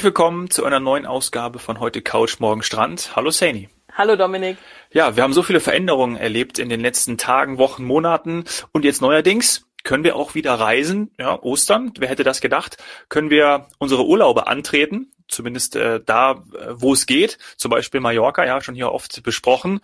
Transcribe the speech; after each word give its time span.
Herzlich 0.00 0.14
willkommen 0.14 0.48
zu 0.48 0.64
einer 0.64 0.80
neuen 0.80 1.04
Ausgabe 1.04 1.58
von 1.58 1.78
heute 1.78 2.00
Couch 2.00 2.40
Morgen 2.40 2.62
Strand. 2.62 3.14
Hallo 3.16 3.30
Saini. 3.30 3.68
Hallo 3.92 4.16
Dominik. 4.16 4.56
Ja, 4.90 5.14
wir 5.14 5.22
haben 5.22 5.34
so 5.34 5.42
viele 5.42 5.60
Veränderungen 5.60 6.16
erlebt 6.16 6.58
in 6.58 6.70
den 6.70 6.80
letzten 6.80 7.18
Tagen, 7.18 7.58
Wochen, 7.58 7.84
Monaten 7.84 8.44
und 8.72 8.86
jetzt 8.86 9.02
neuerdings 9.02 9.66
können 9.84 10.02
wir 10.02 10.16
auch 10.16 10.34
wieder 10.34 10.54
reisen. 10.54 11.10
Ja, 11.18 11.38
Ostern, 11.42 11.92
wer 11.98 12.08
hätte 12.08 12.24
das 12.24 12.40
gedacht? 12.40 12.78
Können 13.10 13.28
wir 13.28 13.66
unsere 13.76 14.06
Urlaube 14.06 14.46
antreten, 14.46 15.12
zumindest 15.28 15.76
äh, 15.76 16.00
da, 16.02 16.32
äh, 16.32 16.68
wo 16.70 16.94
es 16.94 17.04
geht, 17.04 17.36
zum 17.58 17.70
Beispiel 17.70 18.00
Mallorca, 18.00 18.46
ja, 18.46 18.62
schon 18.62 18.74
hier 18.74 18.92
oft 18.92 19.22
besprochen. 19.22 19.80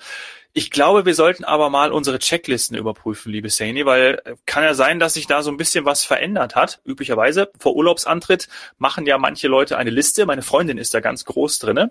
Ich 0.58 0.70
glaube, 0.70 1.04
wir 1.04 1.14
sollten 1.14 1.44
aber 1.44 1.68
mal 1.68 1.92
unsere 1.92 2.18
Checklisten 2.18 2.78
überprüfen, 2.78 3.30
liebe 3.30 3.50
Saini, 3.50 3.84
weil 3.84 4.22
äh, 4.24 4.36
kann 4.46 4.64
ja 4.64 4.72
sein, 4.72 4.98
dass 4.98 5.12
sich 5.12 5.26
da 5.26 5.42
so 5.42 5.50
ein 5.50 5.58
bisschen 5.58 5.84
was 5.84 6.02
verändert 6.02 6.56
hat. 6.56 6.80
Üblicherweise 6.86 7.50
vor 7.58 7.76
Urlaubsantritt 7.76 8.48
machen 8.78 9.04
ja 9.04 9.18
manche 9.18 9.48
Leute 9.48 9.76
eine 9.76 9.90
Liste. 9.90 10.24
Meine 10.24 10.40
Freundin 10.40 10.78
ist 10.78 10.94
da 10.94 11.00
ganz 11.00 11.26
groß 11.26 11.58
drinne. 11.58 11.90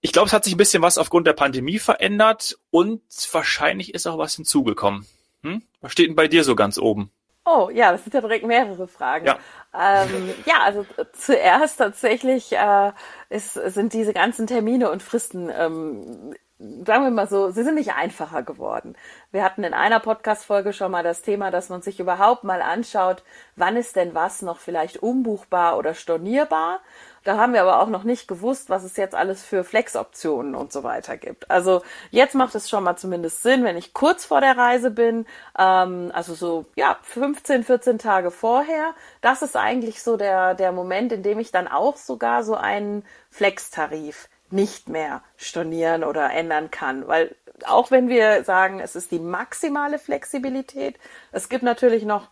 Ich 0.00 0.10
glaube, 0.10 0.26
es 0.26 0.32
hat 0.32 0.42
sich 0.42 0.54
ein 0.54 0.58
bisschen 0.58 0.82
was 0.82 0.98
aufgrund 0.98 1.28
der 1.28 1.34
Pandemie 1.34 1.78
verändert 1.78 2.58
und 2.70 3.00
wahrscheinlich 3.30 3.94
ist 3.94 4.08
auch 4.08 4.18
was 4.18 4.34
hinzugekommen. 4.34 5.06
Hm? 5.44 5.62
Was 5.80 5.92
steht 5.92 6.08
denn 6.08 6.16
bei 6.16 6.26
dir 6.26 6.42
so 6.42 6.56
ganz 6.56 6.78
oben? 6.78 7.12
Oh, 7.44 7.70
ja, 7.72 7.92
das 7.92 8.02
sind 8.02 8.12
ja 8.12 8.22
direkt 8.22 8.44
mehrere 8.44 8.88
Fragen. 8.88 9.26
Ja, 9.26 9.38
ähm, 9.72 10.34
ja 10.46 10.62
also 10.64 10.84
zuerst 11.12 11.78
tatsächlich 11.78 12.50
äh, 12.54 12.90
ist, 13.28 13.52
sind 13.52 13.92
diese 13.92 14.12
ganzen 14.12 14.48
Termine 14.48 14.90
und 14.90 15.00
Fristen, 15.00 15.48
ähm, 15.56 16.34
sagen 16.60 17.04
wir 17.04 17.10
mal 17.10 17.26
so, 17.26 17.50
sie 17.50 17.62
sind 17.62 17.76
nicht 17.76 17.94
einfacher 17.94 18.42
geworden. 18.42 18.94
Wir 19.32 19.42
hatten 19.42 19.64
in 19.64 19.72
einer 19.72 19.98
Podcast-Folge 19.98 20.74
schon 20.74 20.92
mal 20.92 21.02
das 21.02 21.22
Thema, 21.22 21.50
dass 21.50 21.70
man 21.70 21.80
sich 21.80 22.00
überhaupt 22.00 22.44
mal 22.44 22.60
anschaut, 22.60 23.22
wann 23.56 23.76
ist 23.76 23.96
denn 23.96 24.14
was 24.14 24.42
noch 24.42 24.58
vielleicht 24.58 25.02
umbuchbar 25.02 25.78
oder 25.78 25.94
stornierbar. 25.94 26.80
Da 27.24 27.38
haben 27.38 27.54
wir 27.54 27.62
aber 27.62 27.80
auch 27.80 27.88
noch 27.88 28.04
nicht 28.04 28.28
gewusst, 28.28 28.68
was 28.68 28.84
es 28.84 28.96
jetzt 28.96 29.14
alles 29.14 29.42
für 29.42 29.64
Flex-Optionen 29.64 30.54
und 30.54 30.70
so 30.70 30.82
weiter 30.82 31.16
gibt. 31.16 31.50
Also 31.50 31.82
jetzt 32.10 32.34
macht 32.34 32.54
es 32.54 32.68
schon 32.68 32.84
mal 32.84 32.96
zumindest 32.96 33.42
Sinn, 33.42 33.64
wenn 33.64 33.76
ich 33.78 33.94
kurz 33.94 34.26
vor 34.26 34.40
der 34.42 34.56
Reise 34.56 34.90
bin, 34.90 35.26
ähm, 35.58 36.10
also 36.14 36.34
so 36.34 36.66
ja 36.76 36.98
15, 37.02 37.64
14 37.64 37.98
Tage 37.98 38.30
vorher. 38.30 38.94
Das 39.22 39.40
ist 39.40 39.56
eigentlich 39.56 40.02
so 40.02 40.18
der 40.18 40.54
der 40.54 40.72
Moment, 40.72 41.12
in 41.12 41.22
dem 41.22 41.38
ich 41.38 41.52
dann 41.52 41.68
auch 41.68 41.96
sogar 41.96 42.42
so 42.42 42.54
einen 42.54 43.04
Flex-Tarif 43.30 44.28
nicht 44.52 44.88
mehr 44.88 45.22
stornieren 45.36 46.04
oder 46.04 46.30
ändern 46.32 46.70
kann, 46.70 47.06
weil 47.08 47.34
auch 47.66 47.90
wenn 47.90 48.08
wir 48.08 48.44
sagen, 48.44 48.80
es 48.80 48.96
ist 48.96 49.10
die 49.10 49.18
maximale 49.18 49.98
Flexibilität, 49.98 50.98
es 51.32 51.48
gibt 51.48 51.62
natürlich 51.62 52.04
noch 52.04 52.28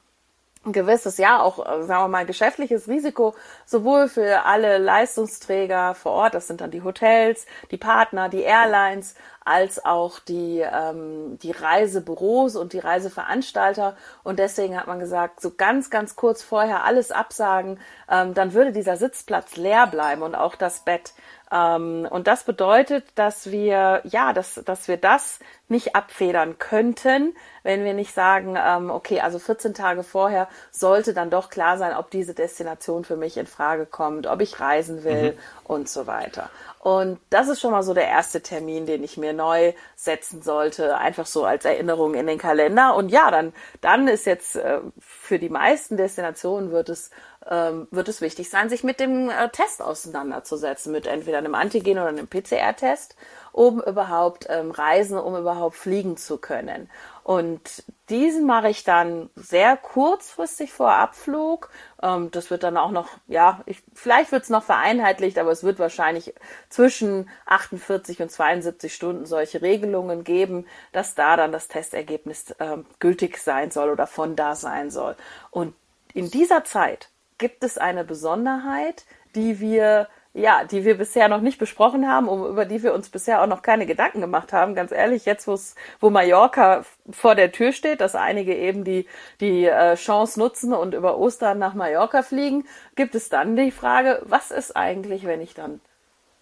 ein 0.65 0.73
gewisses, 0.73 1.19
ja, 1.19 1.41
auch, 1.41 1.59
äh, 1.59 1.83
sagen 1.85 2.05
wir 2.05 2.09
mal, 2.09 2.27
geschäftliches 2.27 2.89
Risiko, 2.89 3.35
sowohl 3.65 4.09
für 4.09 4.45
alle 4.45 4.79
Leistungsträger 4.79 5.95
vor 5.95 6.13
Ort, 6.13 6.35
das 6.35 6.47
sind 6.47 6.61
dann 6.61 6.71
die 6.71 6.83
Hotels, 6.83 7.47
die 7.71 7.77
Partner, 7.77 8.29
die 8.29 8.43
Airlines, 8.43 9.15
als 9.45 9.83
auch 9.85 10.19
die, 10.19 10.61
ähm, 10.61 11.39
die 11.39 11.53
Reisebüros 11.53 12.55
und 12.55 12.75
die 12.75 12.81
Reiseveranstalter. 12.81 13.97
Und 14.23 14.39
deswegen 14.39 14.79
hat 14.79 14.87
man 14.87 14.99
gesagt, 14.99 15.41
so 15.41 15.53
ganz, 15.57 15.89
ganz 15.89 16.17
kurz 16.17 16.43
vorher 16.43 16.85
alles 16.85 17.11
absagen, 17.11 17.81
ähm, 18.11 18.35
dann 18.35 18.53
würde 18.53 18.73
dieser 18.73 18.99
Sitzplatz 18.99 19.57
leer 19.57 19.87
bleiben 19.87 20.23
und 20.23 20.35
auch 20.35 20.55
das 20.55 20.81
Bett. 20.81 21.15
Ähm, 21.51 22.07
und 22.11 22.27
das 22.27 22.45
bedeutet, 22.45 23.05
dass 23.15 23.51
wir, 23.51 24.03
ja, 24.05 24.33
dass, 24.33 24.61
dass 24.65 24.89
wir 24.89 24.97
das 24.97 25.39
nicht 25.69 25.95
abfedern 25.95 26.59
könnten, 26.59 27.35
wenn 27.63 27.85
wir 27.85 27.95
nicht 27.95 28.15
sagen, 28.15 28.57
ähm, 28.59 28.91
okay, 28.91 29.21
also 29.21 29.39
14 29.39 29.75
Tage 29.75 30.03
vorher 30.03 30.49
sollte 30.71 31.15
dann 31.15 31.31
doch 31.31 31.51
klar 31.51 31.79
sein, 31.79 31.95
ob 31.95 32.11
diese 32.11 32.35
Destination 32.35 33.05
für 33.05 33.17
mich 33.17 33.37
in 33.37 33.47
Frage 33.47 33.87
kommt, 33.87 34.27
ob 34.27 34.41
ich 34.41 34.61
reisen 34.61 35.05
will 35.05 35.33
mhm. 35.33 35.39
und 35.65 35.89
so 35.89 36.07
weiter. 36.07 36.51
Und 36.81 37.19
das 37.31 37.49
ist 37.49 37.61
schon 37.61 37.73
mal 37.73 37.83
so 37.83 37.93
der 37.93 38.09
erste 38.09 38.41
Termin, 38.41 38.87
den 38.87 39.03
ich 39.03 39.17
mir 39.17 39.33
neu 39.33 39.73
setzen 39.97 40.43
sollte, 40.43 40.97
einfach 40.97 41.27
so 41.27 41.45
als 41.45 41.65
Erinnerung 41.65 42.15
in 42.15 42.27
den 42.27 42.39
Kalender. 42.39 42.95
Und 42.95 43.11
ja, 43.11 43.31
dann, 43.31 43.53
dann 43.81 44.09
ist 44.09 44.27
jetzt 44.27 44.57
äh, 44.57 44.81
für 44.99 45.39
die 45.39 45.51
meisten 45.51 45.97
Destinationen 45.97 46.71
wird 46.71 46.89
es 46.89 47.11
ähm, 47.51 47.89
wird 47.91 48.09
es 48.09 48.21
wichtig 48.21 48.51
sein, 48.51 48.69
sich 48.69 48.85
mit 48.85 49.01
dem 49.01 49.31
äh, 49.31 49.49
Test 49.49 49.83
auseinanderzusetzen, 49.83 50.93
mit 50.93 51.07
entweder 51.07 51.39
einem 51.39 51.55
Antigen 51.55 51.99
oder 51.99 52.09
einem 52.09 52.29
PCR-Test, 52.29 53.17
um 53.53 53.81
überhaupt 53.81 54.47
ähm, 54.51 54.71
reisen, 54.71 55.19
um 55.19 55.37
überhaupt 55.37 55.77
fliegen 55.77 56.17
zu 56.17 56.39
können. 56.39 56.91
Und 57.25 57.85
diesen 58.09 58.47
mache 58.47 58.69
ich 58.69 58.85
dann 58.85 59.31
sehr 59.35 59.77
kurzfristig 59.77 60.73
vor 60.73 60.93
Abflug. 60.93 61.71
Ähm, 62.03 62.31
das 62.31 62.51
wird 62.51 62.63
dann 62.63 62.77
auch 62.77 62.91
noch, 62.91 63.09
ja, 63.27 63.63
ich, 63.67 63.83
vielleicht 63.95 64.33
wird 64.33 64.45
es 64.45 64.51
noch 64.51 64.63
vereinheitlicht, 64.63 65.39
aber 65.39 65.51
es 65.51 65.65
wird 65.65 65.79
wahrscheinlich 65.79 66.35
zwischen 66.69 67.29
48 67.47 68.23
und 68.23 68.31
72 68.31 68.95
Stunden 68.95 69.27
solche 69.27 69.63
Regelungen 69.63 70.23
geben, 70.25 70.67
dass 70.93 71.15
da 71.15 71.37
dann 71.37 71.53
das 71.53 71.69
Testergebnis 71.69 72.55
ähm, 72.61 72.87
gültig 72.99 73.39
sein 73.39 73.71
soll 73.71 73.91
oder 73.91 74.07
von 74.07 74.37
da 74.37 74.55
sein 74.55 74.91
soll. 74.91 75.17
Und 75.51 75.75
in 76.15 76.31
dieser 76.31 76.65
Zeit 76.65 77.11
gibt 77.39 77.65
es 77.65 77.79
eine 77.79 78.05
Besonderheit, 78.05 79.05
die 79.35 79.61
wir 79.61 80.09
ja, 80.35 80.65
die 80.65 80.85
wir 80.85 80.97
bisher 80.97 81.29
noch 81.29 81.41
nicht 81.41 81.59
besprochen 81.59 82.09
haben, 82.09 82.29
um, 82.29 82.47
über 82.47 82.65
die 82.65 82.83
wir 82.83 82.95
uns 82.95 83.09
bisher 83.09 83.43
auch 83.43 83.47
noch 83.47 83.63
keine 83.63 83.87
Gedanken 83.87 84.21
gemacht 84.21 84.53
haben. 84.53 84.75
Ganz 84.75 84.93
ehrlich, 84.93 85.25
jetzt 85.25 85.49
wo 85.49 86.11
Mallorca 86.11 86.85
vor 87.11 87.35
der 87.35 87.51
Tür 87.51 87.73
steht, 87.73 88.01
dass 88.01 88.15
einige 88.15 88.55
eben 88.55 88.85
die, 88.85 89.07
die 89.41 89.65
äh, 89.65 89.97
Chance 89.97 90.39
nutzen 90.39 90.73
und 90.73 90.95
über 90.95 91.19
Ostern 91.19 91.59
nach 91.59 91.75
Mallorca 91.75 92.23
fliegen, 92.23 92.67
gibt 92.95 93.15
es 93.15 93.31
dann 93.31 93.57
die 93.57 93.73
Frage, 93.73 94.23
was 94.25 94.51
ist 94.51 94.77
eigentlich, 94.77 95.25
wenn 95.25 95.41
ich 95.41 95.55
dann 95.55 95.81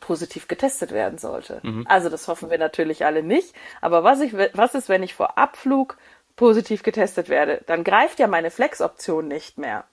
positiv 0.00 0.46
getestet 0.46 0.92
werden 0.92 1.18
sollte? 1.18 1.60
Mhm. 1.62 1.86
Also 1.88 2.10
das 2.10 2.28
hoffen 2.28 2.50
wir 2.50 2.58
natürlich 2.58 3.04
alle 3.06 3.22
nicht. 3.22 3.54
Aber 3.80 4.04
was, 4.04 4.20
ich, 4.20 4.34
was 4.34 4.74
ist, 4.74 4.88
wenn 4.88 5.02
ich 5.02 5.14
vor 5.14 5.38
Abflug 5.38 5.96
positiv 6.34 6.82
getestet 6.82 7.28
werde? 7.28 7.62
Dann 7.66 7.82
greift 7.82 8.18
ja 8.18 8.26
meine 8.26 8.50
Flex-Option 8.50 9.26
nicht 9.26 9.56
mehr. 9.56 9.84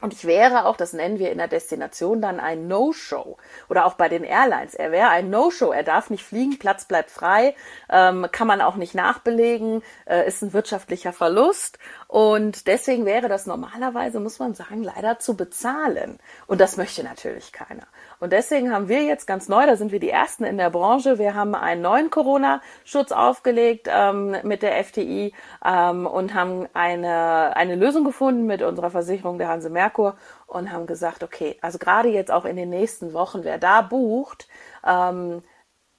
Und 0.00 0.12
ich 0.12 0.26
wäre 0.26 0.66
auch, 0.66 0.76
das 0.76 0.92
nennen 0.92 1.18
wir 1.18 1.32
in 1.32 1.38
der 1.38 1.48
Destination 1.48 2.22
dann 2.22 2.38
ein 2.38 2.68
No-Show. 2.68 3.36
Oder 3.68 3.84
auch 3.84 3.94
bei 3.94 4.08
den 4.08 4.22
Airlines. 4.22 4.74
Er 4.74 4.92
wäre 4.92 5.08
ein 5.08 5.28
No-Show. 5.28 5.72
Er 5.72 5.82
darf 5.82 6.08
nicht 6.08 6.24
fliegen, 6.24 6.56
Platz 6.56 6.84
bleibt 6.84 7.10
frei, 7.10 7.56
ähm, 7.90 8.28
kann 8.30 8.46
man 8.46 8.60
auch 8.60 8.76
nicht 8.76 8.94
nachbelegen, 8.94 9.82
äh, 10.06 10.24
ist 10.24 10.40
ein 10.42 10.52
wirtschaftlicher 10.52 11.12
Verlust. 11.12 11.80
Und 12.06 12.68
deswegen 12.68 13.06
wäre 13.06 13.28
das 13.28 13.46
normalerweise, 13.46 14.20
muss 14.20 14.38
man 14.38 14.54
sagen, 14.54 14.84
leider 14.84 15.18
zu 15.18 15.36
bezahlen. 15.36 16.20
Und 16.46 16.60
das 16.60 16.76
möchte 16.76 17.02
natürlich 17.02 17.50
keiner. 17.50 17.88
Und 18.20 18.32
deswegen 18.32 18.72
haben 18.72 18.88
wir 18.88 19.02
jetzt 19.02 19.26
ganz 19.26 19.48
neu, 19.48 19.66
da 19.66 19.76
sind 19.76 19.92
wir 19.92 20.00
die 20.00 20.10
Ersten 20.10 20.44
in 20.44 20.58
der 20.58 20.70
Branche, 20.70 21.18
wir 21.18 21.34
haben 21.34 21.54
einen 21.54 21.82
neuen 21.82 22.10
Corona-Schutz 22.10 23.12
aufgelegt 23.12 23.88
ähm, 23.92 24.36
mit 24.42 24.62
der 24.62 24.82
FTI 24.82 25.32
ähm, 25.64 26.06
und 26.06 26.34
haben 26.34 26.68
eine, 26.72 27.56
eine 27.56 27.76
Lösung 27.76 28.04
gefunden 28.04 28.46
mit 28.46 28.62
unserer 28.62 28.90
Versicherung 28.90 29.38
der 29.38 29.48
Hanse 29.48 29.70
Merkur 29.88 30.16
und 30.46 30.70
haben 30.70 30.86
gesagt, 30.86 31.22
okay, 31.22 31.56
also 31.60 31.78
gerade 31.78 32.08
jetzt 32.08 32.30
auch 32.30 32.44
in 32.44 32.56
den 32.56 32.70
nächsten 32.70 33.12
Wochen, 33.12 33.44
wer 33.44 33.58
da 33.58 33.82
bucht, 33.82 34.48
ähm, 34.86 35.42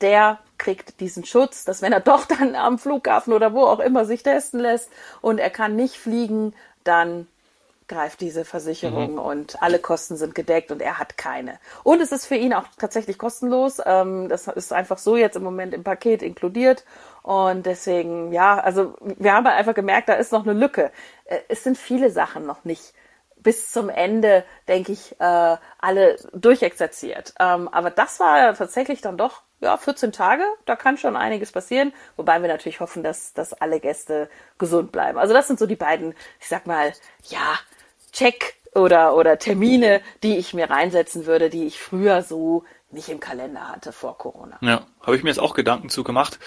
der 0.02 0.40
kriegt 0.58 1.00
diesen 1.00 1.26
Schutz, 1.26 1.66
dass 1.66 1.82
wenn 1.82 1.92
er 1.92 2.00
doch 2.12 2.26
dann 2.26 2.56
am 2.56 2.80
Flughafen 2.80 3.34
oder 3.34 3.54
wo 3.54 3.64
auch 3.66 3.80
immer 3.80 4.06
sich 4.06 4.24
testen 4.24 4.60
lässt 4.60 4.90
und 5.22 5.40
er 5.40 5.50
kann 5.50 5.76
nicht 5.76 5.96
fliegen, 5.96 6.54
dann 6.84 7.28
greift 7.88 8.22
diese 8.22 8.46
Versicherung 8.46 9.14
mhm. 9.14 9.20
und 9.20 9.64
alle 9.64 9.80
Kosten 9.80 10.16
sind 10.16 10.36
gedeckt 10.36 10.72
und 10.72 10.80
er 10.80 11.00
hat 11.00 11.18
keine. 11.18 11.60
Und 11.84 12.02
es 12.02 12.12
ist 12.12 12.28
für 12.28 12.36
ihn 12.36 12.54
auch 12.54 12.66
tatsächlich 12.78 13.18
kostenlos. 13.18 13.82
Ähm, 13.84 14.30
das 14.30 14.48
ist 14.48 14.72
einfach 14.72 15.00
so 15.00 15.18
jetzt 15.18 15.36
im 15.36 15.44
Moment 15.44 15.74
im 15.74 15.84
Paket 15.84 16.22
inkludiert. 16.22 16.86
Und 17.24 17.66
deswegen, 17.66 18.32
ja, 18.32 18.60
also 18.60 18.94
wir 19.02 19.34
haben 19.34 19.48
halt 19.48 19.58
einfach 19.58 19.74
gemerkt, 19.74 20.08
da 20.08 20.14
ist 20.14 20.32
noch 20.32 20.44
eine 20.44 20.54
Lücke. 20.54 20.92
Äh, 21.26 21.40
es 21.50 21.64
sind 21.64 21.80
viele 21.80 22.12
Sachen 22.12 22.46
noch 22.46 22.64
nicht 22.64 22.94
bis 23.40 23.72
zum 23.72 23.90
Ende, 23.90 24.44
denke 24.68 24.92
ich, 24.92 25.20
äh, 25.20 25.58
alle 25.80 26.18
durchexerziert. 26.34 27.34
Ähm, 27.40 27.68
aber 27.68 27.90
das 27.90 28.20
war 28.20 28.54
tatsächlich 28.54 29.02
dann 29.02 29.18
doch 29.18 29.44
ja, 29.62 29.76
14 29.78 30.12
Tage, 30.12 30.44
da 30.66 30.76
kann 30.76 30.98
schon 30.98 31.16
einiges 31.16 31.52
passieren, 31.52 31.92
wobei 32.16 32.42
wir 32.42 32.48
natürlich 32.48 32.80
hoffen, 32.80 33.04
dass, 33.04 33.34
dass 33.34 33.54
alle 33.54 33.80
Gäste 33.80 34.30
gesund 34.58 34.92
bleiben. 34.92 35.18
Also 35.18 35.34
das 35.34 35.48
sind 35.48 35.60
so 35.60 35.66
die 35.66 35.76
beiden, 35.76 36.16
ich 36.40 36.48
sag 36.48 36.66
mal, 36.66 36.94
ja, 37.24 37.60
Check 38.12 38.56
oder, 38.74 39.16
oder 39.16 39.38
Termine, 39.38 40.02
die 40.24 40.38
ich 40.38 40.54
mir 40.54 40.70
reinsetzen 40.70 41.26
würde, 41.26 41.50
die 41.50 41.66
ich 41.66 41.80
früher 41.80 42.22
so 42.22 42.64
nicht 42.92 43.10
im 43.10 43.20
Kalender 43.20 43.68
hatte 43.70 43.92
vor 43.92 44.18
Corona. 44.18 44.58
Ja, 44.62 44.86
habe 45.02 45.16
ich 45.16 45.24
mir 45.24 45.30
jetzt 45.30 45.40
auch 45.40 45.54
Gedanken 45.54 45.90
zu 45.90 46.04
gemacht. 46.04 46.40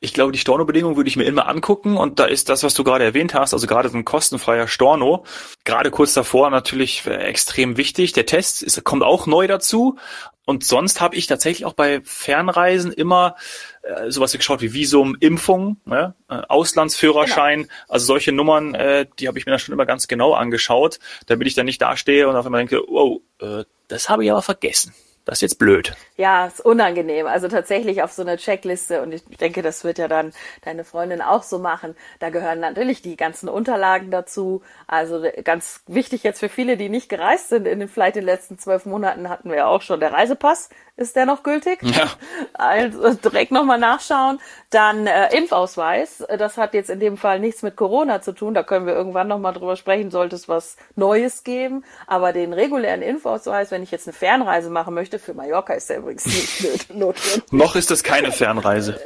Ich 0.00 0.14
glaube, 0.14 0.32
die 0.32 0.38
Storno-Bedingungen 0.38 0.96
würde 0.96 1.08
ich 1.08 1.16
mir 1.16 1.24
immer 1.24 1.48
angucken 1.48 1.96
und 1.96 2.18
da 2.18 2.24
ist 2.24 2.48
das, 2.48 2.62
was 2.62 2.74
du 2.74 2.82
gerade 2.82 3.04
erwähnt 3.04 3.34
hast, 3.34 3.52
also 3.52 3.66
gerade 3.66 3.88
so 3.88 3.96
ein 3.96 4.04
kostenfreier 4.04 4.66
Storno, 4.66 5.24
gerade 5.64 5.90
kurz 5.90 6.14
davor 6.14 6.50
natürlich 6.50 7.06
extrem 7.06 7.76
wichtig. 7.76 8.12
Der 8.12 8.26
Test 8.26 8.62
ist, 8.62 8.82
kommt 8.84 9.02
auch 9.02 9.26
neu 9.26 9.46
dazu 9.46 9.98
und 10.44 10.64
sonst 10.64 11.00
habe 11.00 11.14
ich 11.14 11.26
tatsächlich 11.26 11.66
auch 11.66 11.74
bei 11.74 12.00
Fernreisen 12.02 12.92
immer 12.92 13.36
äh, 13.82 14.10
sowas 14.10 14.32
geschaut 14.32 14.60
wie 14.60 14.72
Visum, 14.72 15.16
Impfung, 15.20 15.76
ne? 15.84 16.14
äh, 16.28 16.40
Auslandsführerschein, 16.48 17.62
genau. 17.62 17.74
also 17.88 18.06
solche 18.06 18.32
Nummern, 18.32 18.74
äh, 18.74 19.06
die 19.18 19.28
habe 19.28 19.38
ich 19.38 19.46
mir 19.46 19.52
dann 19.52 19.60
schon 19.60 19.72
immer 19.72 19.86
ganz 19.86 20.08
genau 20.08 20.32
angeschaut, 20.32 20.98
damit 21.26 21.46
ich 21.46 21.54
dann 21.54 21.66
nicht 21.66 21.80
dastehe 21.80 22.28
und 22.28 22.34
auf 22.34 22.44
einmal 22.44 22.60
denke, 22.60 22.82
wow, 22.88 23.20
äh, 23.40 23.64
das 23.86 24.08
habe 24.08 24.24
ich 24.24 24.32
aber 24.32 24.42
vergessen. 24.42 24.94
Das 25.24 25.38
ist 25.38 25.42
jetzt 25.42 25.58
blöd. 25.58 25.94
Ja, 26.16 26.46
ist 26.46 26.64
unangenehm. 26.64 27.26
Also 27.26 27.48
tatsächlich 27.48 28.02
auf 28.02 28.12
so 28.12 28.22
einer 28.22 28.36
Checkliste 28.36 29.02
und 29.02 29.12
ich 29.12 29.24
denke, 29.24 29.62
das 29.62 29.84
wird 29.84 29.98
ja 29.98 30.08
dann 30.08 30.32
deine 30.62 30.84
Freundin 30.84 31.22
auch 31.22 31.44
so 31.44 31.58
machen. 31.58 31.94
Da 32.18 32.30
gehören 32.30 32.58
natürlich 32.58 33.02
die 33.02 33.16
ganzen 33.16 33.48
Unterlagen 33.48 34.10
dazu. 34.10 34.62
Also 34.88 35.24
ganz 35.44 35.82
wichtig 35.86 36.24
jetzt 36.24 36.40
für 36.40 36.48
viele, 36.48 36.76
die 36.76 36.88
nicht 36.88 37.08
gereist 37.08 37.50
sind 37.50 37.66
in 37.66 37.78
den 37.78 37.88
vielleicht 37.88 38.16
den 38.16 38.24
letzten 38.24 38.58
zwölf 38.58 38.84
Monaten 38.84 39.28
hatten 39.28 39.48
wir 39.48 39.58
ja 39.58 39.66
auch 39.66 39.82
schon 39.82 40.00
der 40.00 40.12
Reisepass. 40.12 40.70
Ist 40.96 41.16
der 41.16 41.24
noch 41.24 41.42
gültig? 41.42 41.78
Ja. 41.82 42.10
Also 42.54 43.14
direkt 43.14 43.50
nochmal 43.50 43.78
nachschauen. 43.78 44.38
Dann 44.70 45.06
äh, 45.06 45.34
Impfausweis. 45.36 46.24
Das 46.38 46.58
hat 46.58 46.74
jetzt 46.74 46.90
in 46.90 47.00
dem 47.00 47.16
Fall 47.16 47.40
nichts 47.40 47.62
mit 47.62 47.76
Corona 47.76 48.20
zu 48.20 48.32
tun. 48.32 48.54
Da 48.54 48.62
können 48.62 48.86
wir 48.86 48.94
irgendwann 48.94 49.26
nochmal 49.26 49.54
drüber 49.54 49.76
sprechen, 49.76 50.10
sollte 50.10 50.36
es 50.36 50.48
was 50.48 50.76
Neues 50.94 51.44
geben. 51.44 51.84
Aber 52.06 52.32
den 52.32 52.52
regulären 52.52 53.02
Impfausweis, 53.02 53.70
wenn 53.70 53.82
ich 53.82 53.90
jetzt 53.90 54.06
eine 54.06 54.12
Fernreise 54.12 54.70
machen 54.70 54.94
möchte, 54.94 55.11
für 55.18 55.34
Mallorca 55.34 55.74
ist 55.74 55.90
der 55.90 55.98
übrigens 55.98 56.26
nicht 56.26 56.90
notwendig. 56.94 57.52
noch 57.52 57.76
ist 57.76 57.90
es 57.90 58.02
keine 58.02 58.32
Fernreise. 58.32 58.98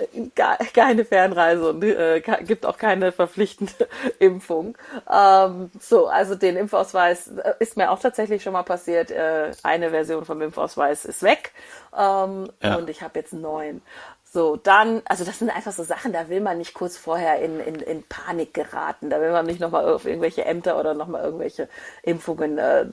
keine 0.75 1.05
Fernreise 1.05 1.70
und 1.70 1.82
äh, 1.82 2.20
gibt 2.44 2.67
auch 2.67 2.79
keine 2.79 3.12
verpflichtende 3.12 3.88
Impfung. 4.19 4.76
Ähm, 5.11 5.70
so, 5.81 6.06
also 6.06 6.35
den 6.35 6.56
Impfausweis 6.56 7.29
äh, 7.29 7.55
ist 7.58 7.76
mir 7.76 7.91
auch 7.91 7.99
tatsächlich 7.99 8.43
schon 8.43 8.53
mal 8.53 8.62
passiert. 8.62 9.11
Äh, 9.11 9.53
eine 9.62 9.91
Version 9.91 10.25
vom 10.25 10.43
Impfausweis 10.43 11.05
ist 11.05 11.23
weg 11.23 11.53
ähm, 11.97 12.50
ja. 12.62 12.76
und 12.76 12.91
ich 12.91 13.03
habe 13.03 13.19
jetzt 13.19 13.32
einen 13.32 13.43
neuen. 13.43 13.82
So, 14.37 14.56
dann, 14.56 15.00
also 15.06 15.25
das 15.25 15.38
sind 15.38 15.49
einfach 15.49 15.73
so 15.73 15.82
Sachen, 15.82 16.12
da 16.12 16.29
will 16.29 16.43
man 16.43 16.58
nicht 16.58 16.75
kurz 16.75 16.99
vorher 16.99 17.41
in, 17.41 17.58
in, 17.58 17.76
in 17.76 18.03
Panik 18.03 18.53
geraten. 18.53 19.08
Da 19.08 19.19
will 19.20 19.32
man 19.32 19.47
nicht 19.47 19.61
nochmal 19.61 19.91
auf 19.91 20.05
irgendwelche 20.05 20.44
Ämter 20.44 20.79
oder 20.79 20.93
nochmal 20.93 21.25
irgendwelche 21.25 21.70
Impfungen 22.03 22.58
äh, 22.58 22.87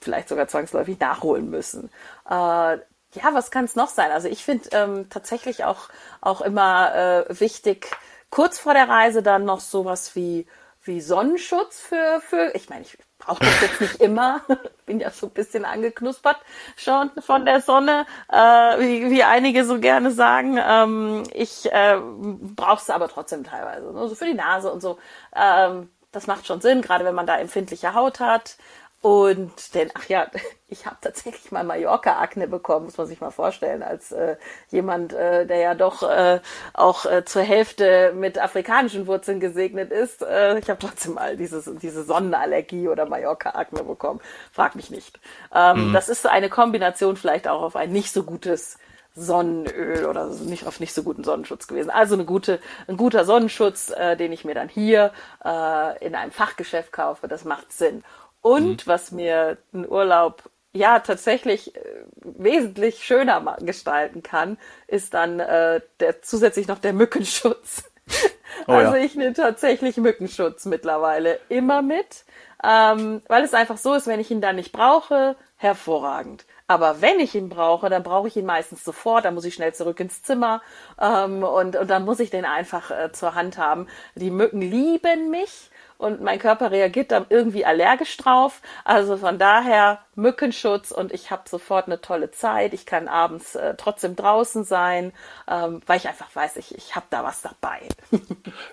vielleicht 0.00 0.28
sogar 0.28 0.48
zwangsläufig 0.48 0.98
nachholen 0.98 1.50
müssen. 1.50 1.90
Äh, 2.28 2.78
ja, 3.12 3.34
was 3.34 3.50
kann 3.50 3.64
es 3.64 3.74
noch 3.74 3.88
sein? 3.88 4.12
Also 4.12 4.28
ich 4.28 4.44
finde 4.44 4.68
ähm, 4.72 5.08
tatsächlich 5.10 5.64
auch, 5.64 5.88
auch 6.20 6.40
immer 6.40 6.94
äh, 6.94 7.40
wichtig, 7.40 7.90
kurz 8.30 8.58
vor 8.58 8.74
der 8.74 8.88
Reise 8.88 9.22
dann 9.22 9.44
noch 9.44 9.60
sowas 9.60 10.14
wie, 10.14 10.46
wie 10.82 11.00
Sonnenschutz 11.00 11.80
für, 11.80 12.20
für 12.20 12.52
ich 12.54 12.68
meine, 12.70 12.82
ich 12.82 12.96
brauche 13.18 13.44
das 13.44 13.60
jetzt 13.60 13.80
nicht 13.80 14.00
immer. 14.00 14.42
Bin 14.86 15.00
ja 15.00 15.10
so 15.10 15.26
ein 15.26 15.32
bisschen 15.32 15.64
angeknuspert 15.64 16.38
schon 16.76 17.10
von 17.20 17.44
der 17.44 17.60
Sonne, 17.60 18.06
äh, 18.28 18.36
wie, 18.36 19.10
wie 19.10 19.24
einige 19.24 19.64
so 19.64 19.78
gerne 19.78 20.10
sagen. 20.10 20.58
Ähm, 20.62 21.24
ich 21.34 21.70
äh, 21.72 21.98
brauche 22.00 22.80
es 22.80 22.90
aber 22.90 23.08
trotzdem 23.08 23.44
teilweise. 23.44 23.92
Ne? 23.92 24.08
So 24.08 24.14
für 24.14 24.26
die 24.26 24.34
Nase 24.34 24.72
und 24.72 24.80
so. 24.80 24.98
Ähm, 25.34 25.90
das 26.12 26.26
macht 26.26 26.46
schon 26.46 26.60
Sinn, 26.60 26.82
gerade 26.82 27.04
wenn 27.04 27.14
man 27.14 27.26
da 27.26 27.38
empfindliche 27.38 27.94
Haut 27.94 28.18
hat. 28.18 28.56
Und 29.02 29.74
denn, 29.74 29.90
ach 29.94 30.06
ja, 30.08 30.26
ich 30.68 30.84
habe 30.84 30.96
tatsächlich 31.00 31.50
mal 31.50 31.64
Mallorca-Akne 31.64 32.46
bekommen, 32.46 32.84
muss 32.84 32.98
man 32.98 33.06
sich 33.06 33.20
mal 33.20 33.30
vorstellen, 33.30 33.82
als 33.82 34.12
äh, 34.12 34.36
jemand, 34.70 35.14
äh, 35.14 35.46
der 35.46 35.58
ja 35.58 35.74
doch 35.74 36.02
äh, 36.02 36.40
auch 36.74 37.06
äh, 37.06 37.24
zur 37.24 37.42
Hälfte 37.42 38.12
mit 38.14 38.38
afrikanischen 38.38 39.06
Wurzeln 39.06 39.40
gesegnet 39.40 39.90
ist. 39.90 40.22
Äh, 40.22 40.58
ich 40.58 40.68
habe 40.68 40.78
trotzdem 40.78 41.14
mal 41.14 41.36
dieses, 41.36 41.70
diese 41.80 42.04
Sonnenallergie 42.04 42.88
oder 42.88 43.06
Mallorca-Akne 43.06 43.84
bekommen. 43.84 44.20
Frag 44.52 44.74
mich 44.74 44.90
nicht. 44.90 45.18
Ähm, 45.54 45.88
mhm. 45.88 45.92
Das 45.94 46.08
ist 46.10 46.26
eine 46.26 46.50
Kombination 46.50 47.16
vielleicht 47.16 47.48
auch 47.48 47.62
auf 47.62 47.76
ein 47.76 47.90
nicht 47.92 48.12
so 48.12 48.22
gutes 48.22 48.78
Sonnenöl 49.14 50.06
oder 50.06 50.26
nicht 50.26 50.66
auf 50.66 50.78
nicht 50.78 50.94
so 50.94 51.02
guten 51.02 51.24
Sonnenschutz 51.24 51.66
gewesen. 51.66 51.90
Also 51.90 52.14
eine 52.14 52.24
gute, 52.24 52.60
ein 52.86 52.96
guter 52.96 53.24
Sonnenschutz, 53.24 53.90
äh, 53.90 54.16
den 54.16 54.32
ich 54.32 54.44
mir 54.44 54.54
dann 54.54 54.68
hier 54.68 55.12
äh, 55.44 56.06
in 56.06 56.14
einem 56.14 56.30
Fachgeschäft 56.30 56.92
kaufe, 56.92 57.26
das 57.26 57.44
macht 57.44 57.72
Sinn. 57.72 58.04
Und 58.40 58.86
mhm. 58.86 58.90
was 58.90 59.12
mir 59.12 59.58
einen 59.72 59.88
Urlaub 59.88 60.50
ja 60.72 61.00
tatsächlich 61.00 61.74
äh, 61.74 61.80
wesentlich 62.22 63.04
schöner 63.04 63.56
gestalten 63.60 64.22
kann, 64.22 64.58
ist 64.86 65.14
dann 65.14 65.40
äh, 65.40 65.80
der 66.00 66.22
zusätzlich 66.22 66.68
noch 66.68 66.78
der 66.78 66.92
Mückenschutz. 66.92 67.84
Oh, 68.66 68.72
also 68.72 68.96
ja. 68.96 69.02
ich 69.02 69.14
nehme 69.14 69.32
tatsächlich 69.32 69.96
Mückenschutz 69.96 70.64
mittlerweile 70.66 71.38
immer 71.48 71.80
mit, 71.80 72.24
ähm, 72.62 73.22
weil 73.28 73.44
es 73.44 73.54
einfach 73.54 73.78
so 73.78 73.94
ist, 73.94 74.08
wenn 74.08 74.20
ich 74.20 74.30
ihn 74.30 74.40
dann 74.40 74.56
nicht 74.56 74.72
brauche, 74.72 75.36
hervorragend. 75.56 76.44
Aber 76.66 77.00
wenn 77.00 77.18
ich 77.20 77.34
ihn 77.34 77.48
brauche, 77.48 77.88
dann 77.88 78.02
brauche 78.02 78.28
ich 78.28 78.36
ihn 78.36 78.46
meistens 78.46 78.84
sofort. 78.84 79.24
Dann 79.24 79.34
muss 79.34 79.44
ich 79.44 79.54
schnell 79.54 79.74
zurück 79.74 79.98
ins 79.98 80.22
Zimmer 80.22 80.62
ähm, 81.00 81.42
und, 81.42 81.74
und 81.74 81.88
dann 81.88 82.04
muss 82.04 82.20
ich 82.20 82.30
den 82.30 82.44
einfach 82.44 82.90
äh, 82.90 83.12
zur 83.12 83.34
Hand 83.34 83.58
haben. 83.58 83.88
Die 84.14 84.30
Mücken 84.30 84.60
lieben 84.60 85.30
mich 85.30 85.70
und 86.00 86.22
mein 86.22 86.38
Körper 86.38 86.70
reagiert 86.70 87.12
dann 87.12 87.26
irgendwie 87.28 87.66
allergisch 87.66 88.16
drauf. 88.16 88.62
Also 88.84 89.18
von 89.18 89.38
daher 89.38 90.00
Mückenschutz 90.14 90.90
und 90.90 91.12
ich 91.12 91.30
habe 91.30 91.42
sofort 91.48 91.86
eine 91.86 92.00
tolle 92.00 92.30
Zeit. 92.30 92.72
Ich 92.72 92.86
kann 92.86 93.06
abends 93.06 93.54
äh, 93.54 93.74
trotzdem 93.76 94.16
draußen 94.16 94.64
sein, 94.64 95.12
ähm, 95.46 95.82
weil 95.86 95.98
ich 95.98 96.08
einfach 96.08 96.34
weiß, 96.34 96.56
ich, 96.56 96.74
ich 96.74 96.96
habe 96.96 97.06
da 97.10 97.22
was 97.22 97.42
dabei. 97.42 97.80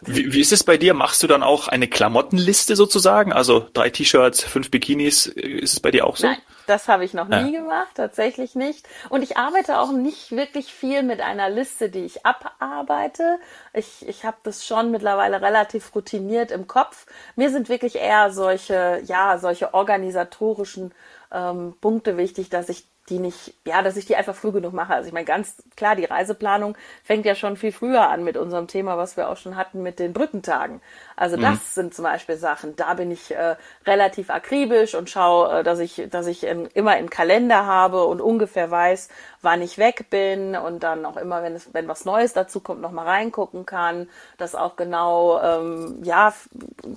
wie, 0.02 0.32
wie 0.32 0.40
ist 0.40 0.54
es 0.54 0.64
bei 0.64 0.78
dir? 0.78 0.94
Machst 0.94 1.22
du 1.22 1.28
dann 1.28 1.44
auch 1.44 1.68
eine 1.68 1.90
Klamottenliste 1.90 2.78
sozusagen? 2.78 3.34
Also 3.34 3.68
drei 3.74 3.90
T-Shirts, 3.90 4.44
fünf 4.44 4.72
Bikinis, 4.72 5.26
ist 5.26 5.74
es 5.74 5.80
bei 5.82 5.92
dir 5.92 6.08
auch 6.08 6.16
so? 6.16 6.28
Nein. 6.28 6.38
Das 6.68 6.90
habe 6.90 7.06
ich 7.06 7.14
noch 7.14 7.30
nie 7.30 7.54
ja. 7.54 7.62
gemacht, 7.62 7.96
tatsächlich 7.96 8.54
nicht. 8.54 8.88
Und 9.08 9.22
ich 9.22 9.38
arbeite 9.38 9.80
auch 9.80 9.94
nicht 9.94 10.32
wirklich 10.32 10.74
viel 10.74 11.02
mit 11.02 11.22
einer 11.22 11.50
Liste, 11.50 11.90
die 11.90 12.04
ich 12.04 12.26
abarbeite. 12.26 13.40
Ich, 13.74 14.06
ich 14.06 14.26
habe 14.26 14.36
das 14.44 14.66
schon 14.66 14.92
mittlerweile 14.92 15.42
relativ 15.42 15.96
routiniert 15.96 16.52
im 16.52 16.68
Kopf. 16.68 17.06
Mir 17.36 17.50
sind 17.52 17.70
wirklich 17.70 17.96
eher 17.96 18.32
solche, 18.32 19.02
ja, 19.06 19.38
solche 19.38 19.74
organisatorischen 19.74 20.94
ähm, 21.32 21.76
Punkte 21.82 22.18
wichtig, 22.18 22.50
dass 22.50 22.70
ich 22.70 22.88
die 23.10 23.20
nicht, 23.20 23.54
ja, 23.66 23.82
dass 23.82 23.96
ich 23.98 24.06
die 24.06 24.16
einfach 24.16 24.36
früh 24.36 24.52
genug 24.52 24.74
mache. 24.74 24.94
Also 24.94 25.08
ich 25.08 25.14
meine, 25.14 25.26
ganz 25.26 25.56
klar, 25.76 25.96
die 25.96 26.06
Reiseplanung 26.06 26.78
fängt 27.04 27.26
ja 27.26 27.36
schon 27.36 27.56
viel 27.56 27.72
früher 27.72 28.10
an 28.10 28.24
mit 28.24 28.38
unserem 28.38 28.68
Thema, 28.68 28.98
was 28.98 29.16
wir 29.18 29.30
auch 29.30 29.38
schon 29.38 29.56
hatten 29.56 29.82
mit 29.82 30.00
den 30.00 30.14
Brückentagen. 30.14 30.82
Also 31.16 31.38
mhm. 31.38 31.42
das 31.42 31.74
sind 31.74 31.94
zum 31.94 32.04
Beispiel 32.04 32.38
Sachen, 32.38 32.76
da 32.76 32.94
bin 32.94 33.12
ich 33.12 33.34
äh, 33.34 33.56
relativ 33.86 34.30
akribisch 34.30 34.94
und 34.94 35.10
schaue, 35.10 35.60
äh, 35.60 35.64
dass 35.64 35.80
ich, 35.80 36.08
dass 36.10 36.28
ich 36.28 36.44
in, 36.44 36.66
immer 36.68 36.98
im 36.98 37.10
Kalender 37.10 37.66
habe 37.66 38.06
und 38.06 38.22
ungefähr 38.22 38.70
weiß, 38.70 39.10
wann 39.42 39.62
ich 39.62 39.78
weg 39.78 40.10
bin 40.10 40.56
und 40.56 40.84
dann 40.84 41.06
auch 41.06 41.18
immer, 41.18 41.44
wenn 41.44 41.56
es, 41.56 41.74
wenn 41.74 41.88
was 41.88 42.06
Neues 42.06 42.34
dazu 42.34 42.60
kommt, 42.60 42.82
noch 42.82 42.92
mal 42.92 43.06
reingucken 43.06 43.66
kann. 43.66 44.10
Das 44.38 44.56
auch 44.56 44.76
genau, 44.76 45.42
ähm, 45.42 46.00
ja, 46.04 46.34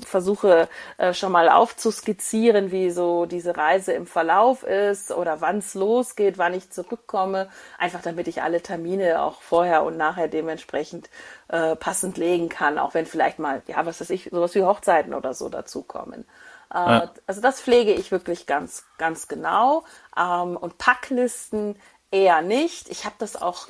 versuche 0.04 0.68
äh, 0.98 1.14
schon 1.14 1.32
mal 1.32 1.48
aufzuskizzieren, 1.48 2.72
wie 2.72 2.90
so 2.90 3.26
diese 3.26 3.56
Reise 3.56 3.92
im 3.92 4.06
Verlauf 4.06 4.64
ist 4.64 5.12
oder 5.12 5.40
wann 5.40 5.58
es 5.58 5.74
losgeht, 6.00 6.38
wann 6.38 6.54
ich 6.54 6.70
zurückkomme. 6.70 7.48
Einfach 7.78 8.00
damit 8.02 8.26
ich 8.28 8.42
alle 8.42 8.62
Termine 8.62 9.22
auch 9.22 9.40
vorher 9.42 9.82
und 9.82 9.96
nachher 9.96 10.28
dementsprechend 10.28 11.10
äh, 11.48 11.76
passend 11.76 12.16
legen 12.16 12.48
kann, 12.48 12.78
auch 12.78 12.94
wenn 12.94 13.06
vielleicht 13.06 13.38
mal, 13.38 13.62
ja, 13.66 13.84
was 13.84 14.00
weiß 14.00 14.10
ich, 14.10 14.30
sowas 14.32 14.54
wie 14.54 14.62
Hochzeiten 14.62 15.14
oder 15.14 15.34
so 15.34 15.48
dazukommen. 15.48 16.24
Äh, 16.72 16.78
ja. 16.78 17.10
Also 17.26 17.40
das 17.40 17.60
pflege 17.60 17.92
ich 17.92 18.10
wirklich 18.10 18.46
ganz, 18.46 18.84
ganz 18.98 19.28
genau. 19.28 19.84
Ähm, 20.16 20.56
und 20.56 20.78
Packlisten 20.78 21.76
eher 22.10 22.40
nicht. 22.42 22.88
Ich 22.88 23.04
habe 23.04 23.16
das 23.18 23.40
auch 23.40 23.68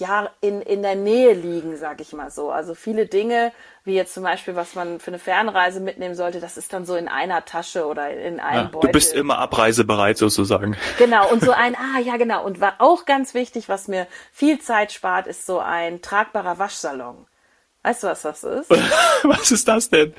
ja 0.00 0.30
in, 0.40 0.62
in 0.62 0.82
der 0.82 0.94
Nähe 0.94 1.34
liegen, 1.34 1.76
sag 1.76 2.00
ich 2.00 2.12
mal 2.12 2.30
so. 2.30 2.50
Also 2.50 2.74
viele 2.74 3.06
Dinge, 3.06 3.52
wie 3.84 3.94
jetzt 3.94 4.14
zum 4.14 4.22
Beispiel, 4.22 4.56
was 4.56 4.74
man 4.74 5.00
für 5.00 5.08
eine 5.08 5.18
Fernreise 5.18 5.80
mitnehmen 5.80 6.14
sollte, 6.14 6.40
das 6.40 6.56
ist 6.56 6.72
dann 6.72 6.84
so 6.84 6.96
in 6.96 7.08
einer 7.08 7.44
Tasche 7.44 7.86
oder 7.86 8.10
in 8.10 8.40
einem 8.40 8.64
ja, 8.64 8.68
Beutel. 8.70 8.88
Du 8.88 8.92
bist 8.92 9.14
immer 9.14 9.38
abreisebereit 9.38 10.18
sozusagen. 10.18 10.76
Genau, 10.98 11.30
und 11.30 11.42
so 11.42 11.52
ein, 11.56 11.74
ah 11.74 12.00
ja 12.00 12.16
genau, 12.16 12.44
und 12.44 12.60
war 12.60 12.74
auch 12.78 13.04
ganz 13.04 13.34
wichtig, 13.34 13.68
was 13.68 13.88
mir 13.88 14.06
viel 14.32 14.60
Zeit 14.60 14.92
spart, 14.92 15.26
ist 15.26 15.46
so 15.46 15.58
ein 15.58 16.02
tragbarer 16.02 16.58
Waschsalon. 16.58 17.26
Weißt 17.82 18.02
du, 18.02 18.08
was 18.08 18.22
das 18.22 18.44
ist? 18.44 18.70
was 19.22 19.50
ist 19.50 19.68
das 19.68 19.88
denn? 19.88 20.12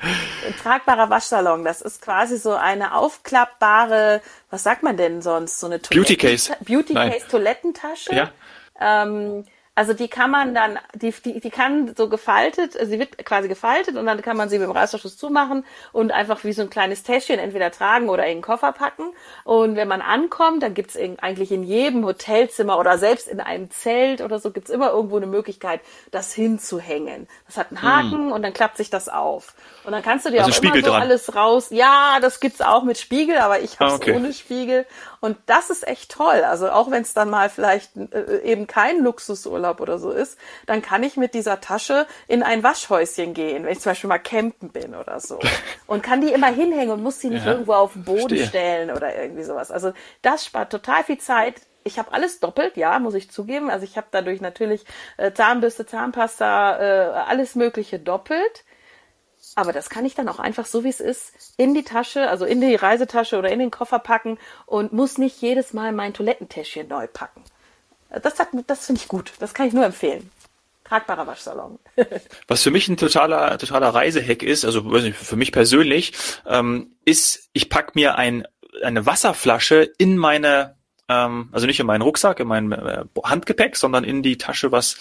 Ein 0.47 0.55
tragbarer 0.55 1.09
Waschsalon. 1.09 1.65
Das 1.65 1.81
ist 1.81 2.01
quasi 2.01 2.37
so 2.37 2.53
eine 2.53 2.95
aufklappbare, 2.95 4.21
was 4.49 4.63
sagt 4.63 4.81
man 4.81 4.97
denn 4.97 5.21
sonst? 5.21 5.59
So 5.59 5.67
eine 5.67 5.79
Beauty 5.79 6.15
Case. 6.15 6.55
Beauty 6.61 6.93
Case 6.93 7.27
Toilettentasche. 7.29 8.15
Ja. 8.15 8.31
Ähm, 8.79 9.45
also 9.79 9.93
die 9.93 10.09
kann 10.09 10.29
man 10.29 10.53
dann, 10.53 10.77
die, 10.93 11.13
die, 11.23 11.39
die 11.39 11.49
kann 11.49 11.95
so 11.95 12.09
gefaltet, 12.09 12.75
also 12.75 12.91
sie 12.91 12.99
wird 12.99 13.17
quasi 13.23 13.47
gefaltet 13.47 13.95
und 13.95 14.05
dann 14.05 14.21
kann 14.21 14.35
man 14.35 14.49
sie 14.49 14.59
mit 14.59 14.67
dem 14.67 14.73
Reißverschluss 14.73 15.15
zumachen 15.15 15.63
und 15.93 16.11
einfach 16.11 16.43
wie 16.43 16.51
so 16.51 16.63
ein 16.63 16.69
kleines 16.69 17.03
Täschchen 17.03 17.39
entweder 17.39 17.71
tragen 17.71 18.09
oder 18.09 18.25
in 18.25 18.39
den 18.39 18.41
Koffer 18.41 18.73
packen. 18.73 19.03
Und 19.45 19.77
wenn 19.77 19.87
man 19.87 20.01
ankommt, 20.01 20.63
dann 20.63 20.73
gibt's 20.73 20.97
eigentlich 20.97 21.53
in 21.53 21.63
jedem 21.63 22.03
Hotelzimmer 22.03 22.77
oder 22.77 22.97
selbst 22.97 23.29
in 23.29 23.39
einem 23.39 23.71
Zelt 23.71 24.19
oder 24.19 24.39
so 24.39 24.51
gibt's 24.51 24.69
immer 24.69 24.91
irgendwo 24.91 25.15
eine 25.15 25.27
Möglichkeit, 25.27 25.79
das 26.11 26.33
hinzuhängen. 26.33 27.29
Das 27.47 27.55
hat 27.55 27.67
einen 27.69 27.81
Haken 27.81 28.25
hm. 28.25 28.31
und 28.33 28.43
dann 28.43 28.51
klappt 28.51 28.75
sich 28.75 28.89
das 28.89 29.07
auf. 29.07 29.53
Und 29.85 29.93
dann 29.93 30.03
kannst 30.03 30.25
du 30.25 30.29
dir 30.29 30.43
also 30.43 30.59
auch 30.59 30.61
immer 30.61 30.75
so 30.75 30.91
dran. 30.91 31.01
alles 31.03 31.35
raus. 31.35 31.67
Ja, 31.69 32.17
das 32.19 32.41
gibt's 32.41 32.59
auch 32.59 32.83
mit 32.83 32.97
Spiegel, 32.97 33.37
aber 33.37 33.61
ich 33.61 33.79
habe 33.79 33.93
ah, 33.93 33.95
okay. 33.95 34.13
ohne 34.13 34.33
Spiegel. 34.33 34.85
Und 35.21 35.37
das 35.45 35.69
ist 35.69 35.87
echt 35.87 36.11
toll. 36.11 36.43
Also 36.43 36.69
auch 36.69 36.91
wenn 36.91 37.01
es 37.01 37.13
dann 37.13 37.29
mal 37.29 37.49
vielleicht 37.49 37.95
äh, 37.95 38.41
eben 38.43 38.67
kein 38.67 38.99
Luxusurlaub 38.99 39.68
oder 39.77 39.99
so 39.99 40.11
ist, 40.11 40.37
dann 40.65 40.81
kann 40.81 41.03
ich 41.03 41.17
mit 41.17 41.33
dieser 41.33 41.61
Tasche 41.61 42.07
in 42.27 42.43
ein 42.43 42.63
Waschhäuschen 42.63 43.33
gehen, 43.33 43.63
wenn 43.63 43.71
ich 43.71 43.79
zum 43.79 43.91
Beispiel 43.91 44.07
mal 44.07 44.17
campen 44.17 44.69
bin 44.69 44.95
oder 44.95 45.19
so. 45.19 45.39
Und 45.87 46.03
kann 46.03 46.21
die 46.21 46.33
immer 46.33 46.47
hinhängen 46.47 46.91
und 46.91 47.03
muss 47.03 47.19
sie 47.19 47.29
nicht 47.29 47.45
ja, 47.45 47.53
irgendwo 47.53 47.73
auf 47.73 47.93
den 47.93 48.03
Boden 48.03 48.19
verstehe. 48.37 48.45
stellen 48.45 48.91
oder 48.91 49.15
irgendwie 49.19 49.43
sowas. 49.43 49.71
Also 49.71 49.91
das 50.21 50.45
spart 50.45 50.71
total 50.71 51.03
viel 51.03 51.17
Zeit 51.17 51.55
ich 51.83 51.97
habe 51.97 52.11
alles 52.13 52.39
doppelt, 52.39 52.77
ja, 52.77 52.99
muss 52.99 53.15
ich 53.15 53.31
zugeben. 53.31 53.69
Also 53.69 53.83
ich 53.83 53.97
habe 53.97 54.07
dadurch 54.11 54.41
natürlich 54.41 54.85
äh, 55.17 55.31
Zahnbürste, 55.31 55.85
Zahnpasta, 55.85 56.77
äh, 56.77 57.09
alles 57.27 57.55
Mögliche 57.55 57.99
doppelt. 57.99 58.65
Aber 59.55 59.73
das 59.73 59.89
kann 59.89 60.05
ich 60.05 60.15
dann 60.15 60.29
auch 60.29 60.39
einfach 60.39 60.65
so 60.65 60.83
wie 60.83 60.89
es 60.89 60.99
ist 60.99 61.33
in 61.57 61.73
die 61.73 61.83
Tasche, 61.83 62.29
also 62.29 62.45
in 62.45 62.61
die 62.61 62.75
Reisetasche 62.75 63.37
oder 63.37 63.49
in 63.49 63.59
den 63.59 63.71
Koffer 63.71 63.99
packen 63.99 64.37
und 64.65 64.93
muss 64.93 65.17
nicht 65.17 65.41
jedes 65.41 65.73
Mal 65.73 65.91
mein 65.91 66.13
Toilettentäschchen 66.13 66.87
neu 66.87 67.07
packen. 67.07 67.43
Das, 68.09 68.33
das 68.67 68.85
finde 68.85 69.01
ich 69.01 69.07
gut. 69.07 69.33
Das 69.39 69.53
kann 69.53 69.67
ich 69.67 69.73
nur 69.73 69.85
empfehlen. 69.85 70.29
Tragbarer 70.83 71.27
Waschsalon. 71.27 71.77
Was 72.47 72.63
für 72.63 72.71
mich 72.71 72.87
ein 72.87 72.97
totaler, 72.97 73.57
totaler 73.59 73.89
Reisehack 73.89 74.41
ist, 74.41 74.65
also 74.65 74.83
für 75.13 75.35
mich 75.35 75.51
persönlich, 75.51 76.13
ähm, 76.47 76.95
ist, 77.05 77.49
ich 77.53 77.69
pack 77.69 77.95
mir 77.95 78.15
ein, 78.15 78.47
eine 78.81 79.05
Wasserflasche 79.05 79.91
in 79.97 80.17
meine 80.17 80.79
ähm, 81.09 81.49
also 81.51 81.65
nicht 81.65 81.79
in 81.79 81.87
meinen 81.87 82.03
Rucksack, 82.03 82.39
in 82.39 82.47
mein 82.47 82.71
äh, 82.71 83.03
Handgepäck, 83.23 83.75
sondern 83.75 84.03
in 84.03 84.23
die 84.23 84.37
Tasche, 84.37 84.71
was 84.71 84.97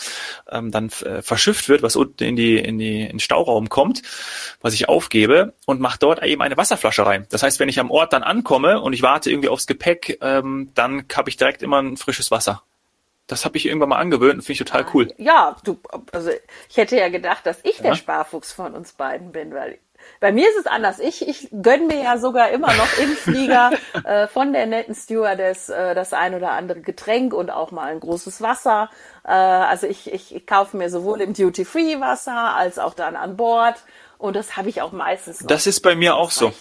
ähm, 0.50 0.70
dann 0.70 0.90
äh, 1.04 1.22
verschifft 1.22 1.68
wird, 1.68 1.82
was 1.82 1.96
unten 1.96 2.24
in 2.24 2.34
die 2.34 2.56
in 2.56 2.78
die 2.78 3.02
in 3.02 3.08
den 3.08 3.20
Stauraum 3.20 3.68
kommt, 3.68 4.02
was 4.60 4.74
ich 4.74 4.88
aufgebe 4.88 5.54
und 5.66 5.80
mache 5.80 5.98
dort 5.98 6.22
eben 6.22 6.42
eine 6.42 6.56
Wasserflasche 6.56 7.06
rein. 7.06 7.26
Das 7.30 7.42
heißt, 7.42 7.60
wenn 7.60 7.68
ich 7.68 7.78
am 7.78 7.90
Ort 7.90 8.12
dann 8.12 8.22
ankomme 8.22 8.80
und 8.80 8.94
ich 8.94 9.02
warte 9.02 9.30
irgendwie 9.30 9.50
aufs 9.50 9.66
Gepäck, 9.66 10.18
ähm, 10.22 10.70
dann 10.74 11.04
habe 11.14 11.28
ich 11.28 11.36
direkt 11.36 11.62
immer 11.62 11.80
ein 11.80 11.96
frisches 11.96 12.30
Wasser. 12.30 12.62
Das 13.28 13.44
habe 13.44 13.56
ich 13.56 13.66
irgendwann 13.66 13.90
mal 13.90 13.98
angewöhnt 13.98 14.34
und 14.34 14.42
finde 14.42 14.52
ich 14.52 14.58
total 14.58 14.86
cool. 14.94 15.12
Ja, 15.18 15.56
du, 15.62 15.78
also 16.12 16.30
ich 16.68 16.76
hätte 16.76 16.96
ja 16.96 17.08
gedacht, 17.08 17.46
dass 17.46 17.60
ich 17.62 17.76
ja. 17.76 17.84
der 17.84 17.94
Sparfuchs 17.94 18.52
von 18.52 18.74
uns 18.74 18.92
beiden 18.92 19.32
bin, 19.32 19.54
weil 19.54 19.78
bei 20.20 20.32
mir 20.32 20.48
ist 20.48 20.58
es 20.58 20.66
anders. 20.66 20.98
Ich, 20.98 21.26
ich 21.26 21.48
gönne 21.62 21.86
mir 21.86 22.02
ja 22.02 22.18
sogar 22.18 22.50
immer 22.50 22.68
noch 22.68 22.98
im 22.98 23.10
Flieger 23.10 23.70
äh, 24.04 24.26
von 24.26 24.52
der 24.52 24.66
netten 24.66 24.94
Stewardess 24.94 25.68
äh, 25.68 25.94
das 25.94 26.12
ein 26.12 26.34
oder 26.34 26.52
andere 26.52 26.80
Getränk 26.80 27.32
und 27.32 27.50
auch 27.50 27.70
mal 27.70 27.92
ein 27.92 28.00
großes 28.00 28.40
Wasser. 28.40 28.90
Äh, 29.24 29.30
also 29.30 29.86
ich, 29.86 30.12
ich, 30.12 30.34
ich 30.34 30.46
kaufe 30.46 30.76
mir 30.76 30.90
sowohl 30.90 31.20
im 31.20 31.34
Duty-Free 31.34 32.00
Wasser 32.00 32.54
als 32.54 32.78
auch 32.78 32.94
dann 32.94 33.16
an 33.16 33.36
Bord. 33.36 33.76
Und 34.18 34.34
das 34.34 34.56
habe 34.56 34.68
ich 34.68 34.82
auch 34.82 34.90
meistens. 34.90 35.40
Noch. 35.40 35.46
Das 35.46 35.68
ist 35.68 35.80
bei 35.80 35.94
mir 35.94 36.16
auch 36.16 36.32
so. 36.32 36.52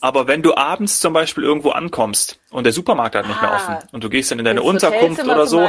Aber 0.00 0.28
wenn 0.28 0.42
du 0.42 0.54
abends 0.54 1.00
zum 1.00 1.12
Beispiel 1.12 1.42
irgendwo 1.42 1.70
ankommst 1.70 2.38
und 2.50 2.62
der 2.64 2.72
Supermarkt 2.72 3.16
hat 3.16 3.26
nicht 3.26 3.38
ah, 3.38 3.42
mehr 3.42 3.54
offen 3.54 3.88
und 3.90 4.04
du 4.04 4.08
gehst 4.08 4.30
dann 4.30 4.38
in 4.38 4.44
deine 4.44 4.62
Unterkunft 4.62 5.24
oder 5.24 5.46
so, 5.46 5.68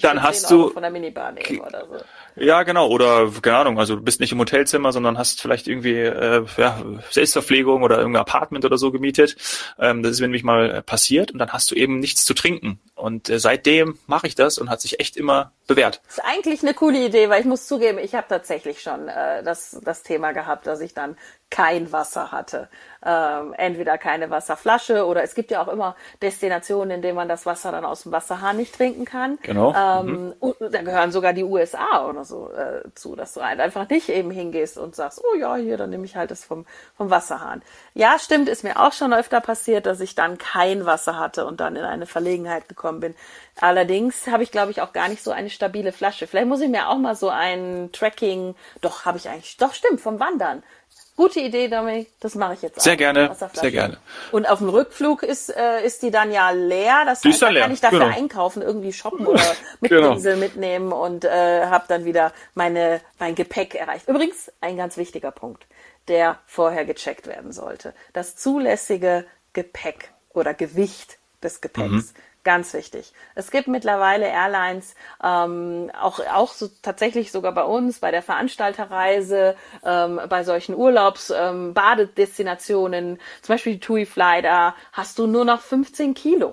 dann 0.00 0.22
hast 0.22 0.50
du 0.50 0.70
von 0.70 0.80
der 0.80 0.90
Minibar 0.90 1.32
nehmen 1.32 1.60
oder 1.60 1.86
so. 1.86 1.96
Ja, 2.36 2.62
genau. 2.62 2.88
Oder 2.88 3.30
keine 3.42 3.58
Ahnung, 3.58 3.78
also 3.78 3.96
du 3.96 4.02
bist 4.02 4.20
nicht 4.20 4.32
im 4.32 4.38
Hotelzimmer, 4.38 4.92
sondern 4.92 5.18
hast 5.18 5.42
vielleicht 5.42 5.68
irgendwie 5.68 5.98
äh, 5.98 6.44
ja, 6.56 6.82
Selbstverpflegung 7.10 7.82
oder 7.82 7.98
irgendein 7.98 8.22
Apartment 8.22 8.64
oder 8.64 8.78
so 8.78 8.90
gemietet. 8.90 9.36
Ähm, 9.78 10.02
das 10.02 10.12
ist 10.12 10.20
nämlich 10.20 10.42
mal 10.42 10.82
passiert 10.82 11.32
und 11.32 11.38
dann 11.38 11.52
hast 11.52 11.70
du 11.70 11.74
eben 11.74 11.98
nichts 11.98 12.24
zu 12.24 12.32
trinken. 12.32 12.80
Und 12.94 13.28
äh, 13.28 13.38
seitdem 13.38 13.98
mache 14.06 14.26
ich 14.26 14.34
das 14.34 14.58
und 14.58 14.70
hat 14.70 14.80
sich 14.80 14.98
echt 15.00 15.16
immer 15.16 15.52
bewährt. 15.66 16.00
Das 16.06 16.18
ist 16.18 16.24
eigentlich 16.24 16.62
eine 16.62 16.72
coole 16.72 17.04
Idee, 17.04 17.28
weil 17.28 17.40
ich 17.40 17.46
muss 17.46 17.66
zugeben, 17.66 17.98
ich 17.98 18.14
habe 18.14 18.26
tatsächlich 18.28 18.80
schon 18.80 19.08
äh, 19.08 19.42
das, 19.42 19.78
das 19.84 20.02
Thema 20.22 20.32
gehabt, 20.32 20.66
dass 20.68 20.80
ich 20.80 20.94
dann 20.94 21.16
kein 21.52 21.92
Wasser 21.92 22.32
hatte. 22.32 22.68
Ähm, 23.04 23.52
entweder 23.58 23.98
keine 23.98 24.30
Wasserflasche 24.30 25.04
oder 25.04 25.22
es 25.22 25.34
gibt 25.34 25.50
ja 25.50 25.60
auch 25.60 25.68
immer 25.68 25.96
Destinationen, 26.22 26.92
in 26.92 27.02
denen 27.02 27.16
man 27.16 27.28
das 27.28 27.46
Wasser 27.46 27.72
dann 27.72 27.84
aus 27.84 28.04
dem 28.04 28.12
Wasserhahn 28.12 28.56
nicht 28.56 28.74
trinken 28.74 29.04
kann. 29.04 29.38
Genau. 29.42 29.74
Ähm, 29.74 30.34
mhm. 30.40 30.54
Da 30.70 30.82
gehören 30.82 31.12
sogar 31.12 31.32
die 31.32 31.44
USA 31.44 32.08
oder 32.08 32.24
so 32.24 32.50
äh, 32.52 32.82
zu, 32.94 33.14
dass 33.16 33.34
du 33.34 33.42
halt 33.42 33.60
einfach 33.60 33.88
nicht 33.88 34.08
eben 34.08 34.30
hingehst 34.30 34.78
und 34.78 34.94
sagst, 34.94 35.20
oh 35.22 35.36
ja, 35.36 35.56
hier, 35.56 35.76
dann 35.76 35.90
nehme 35.90 36.04
ich 36.04 36.16
halt 36.16 36.30
das 36.30 36.44
vom, 36.44 36.64
vom 36.96 37.10
Wasserhahn. 37.10 37.60
Ja, 37.92 38.18
stimmt, 38.18 38.48
ist 38.48 38.64
mir 38.64 38.80
auch 38.80 38.92
schon 38.92 39.12
öfter 39.12 39.40
passiert, 39.40 39.84
dass 39.84 40.00
ich 40.00 40.14
dann 40.14 40.38
kein 40.38 40.86
Wasser 40.86 41.18
hatte 41.18 41.44
und 41.44 41.60
dann 41.60 41.76
in 41.76 41.84
eine 41.84 42.06
Verlegenheit 42.06 42.68
gekommen 42.68 43.00
bin. 43.00 43.14
Allerdings 43.60 44.26
habe 44.28 44.42
ich, 44.42 44.52
glaube 44.52 44.70
ich, 44.70 44.80
auch 44.80 44.94
gar 44.94 45.08
nicht 45.08 45.22
so 45.22 45.32
eine 45.32 45.50
stabile 45.50 45.92
Flasche. 45.92 46.26
Vielleicht 46.26 46.48
muss 46.48 46.62
ich 46.62 46.70
mir 46.70 46.88
auch 46.88 46.96
mal 46.96 47.14
so 47.14 47.28
ein 47.28 47.90
Tracking, 47.92 48.54
doch 48.80 49.04
habe 49.04 49.18
ich 49.18 49.28
eigentlich, 49.28 49.58
doch 49.58 49.74
stimmt, 49.74 50.00
vom 50.00 50.18
Wandern 50.18 50.62
Gute 51.14 51.40
Idee, 51.40 51.68
Dominik. 51.68 52.08
Das 52.20 52.34
mache 52.34 52.54
ich 52.54 52.62
jetzt 52.62 52.78
auch. 52.78 52.82
Sehr 52.82 52.96
gerne, 52.96 53.36
sehr 53.52 53.70
gerne. 53.70 53.98
Und 54.30 54.48
auf 54.48 54.60
dem 54.60 54.70
Rückflug 54.70 55.22
ist, 55.22 55.54
äh, 55.54 55.84
ist 55.84 56.02
die 56.02 56.10
dann 56.10 56.32
ja 56.32 56.50
leer. 56.50 57.02
Das 57.04 57.22
heißt, 57.22 57.42
da 57.42 57.52
kann 57.52 57.72
ich 57.72 57.80
dafür 57.80 57.98
genau. 57.98 58.16
einkaufen, 58.16 58.62
irgendwie 58.62 58.94
shoppen 58.94 59.26
oder 59.26 59.42
mit 59.80 59.90
genau. 59.90 60.12
Pinsel 60.12 60.36
mitnehmen 60.36 60.90
und 60.90 61.24
äh, 61.24 61.66
habe 61.66 61.84
dann 61.88 62.06
wieder 62.06 62.32
meine, 62.54 63.02
mein 63.18 63.34
Gepäck 63.34 63.74
erreicht. 63.74 64.08
Übrigens, 64.08 64.50
ein 64.62 64.78
ganz 64.78 64.96
wichtiger 64.96 65.32
Punkt, 65.32 65.66
der 66.08 66.38
vorher 66.46 66.86
gecheckt 66.86 67.26
werden 67.26 67.52
sollte. 67.52 67.92
Das 68.14 68.36
zulässige 68.36 69.26
Gepäck 69.52 70.12
oder 70.30 70.54
Gewicht 70.54 71.18
des 71.42 71.60
Gepäcks. 71.60 71.90
Mhm. 71.90 72.04
Ganz 72.44 72.74
wichtig. 72.74 73.12
Es 73.36 73.52
gibt 73.52 73.68
mittlerweile 73.68 74.26
Airlines, 74.26 74.96
ähm, 75.22 75.92
auch, 76.00 76.18
auch 76.26 76.52
so 76.52 76.68
tatsächlich 76.82 77.30
sogar 77.30 77.52
bei 77.52 77.62
uns, 77.62 78.00
bei 78.00 78.10
der 78.10 78.22
Veranstalterreise, 78.22 79.54
ähm, 79.84 80.20
bei 80.28 80.42
solchen 80.42 80.74
Urlaubs, 80.74 81.30
ähm, 81.30 81.72
Badedestinationen, 81.72 83.20
zum 83.42 83.52
Beispiel 83.54 83.74
die 83.74 83.80
TUI 83.80 84.06
Fly, 84.06 84.42
da 84.42 84.74
hast 84.92 85.20
du 85.20 85.28
nur 85.28 85.44
noch 85.44 85.60
15 85.60 86.14
Kilo. 86.14 86.52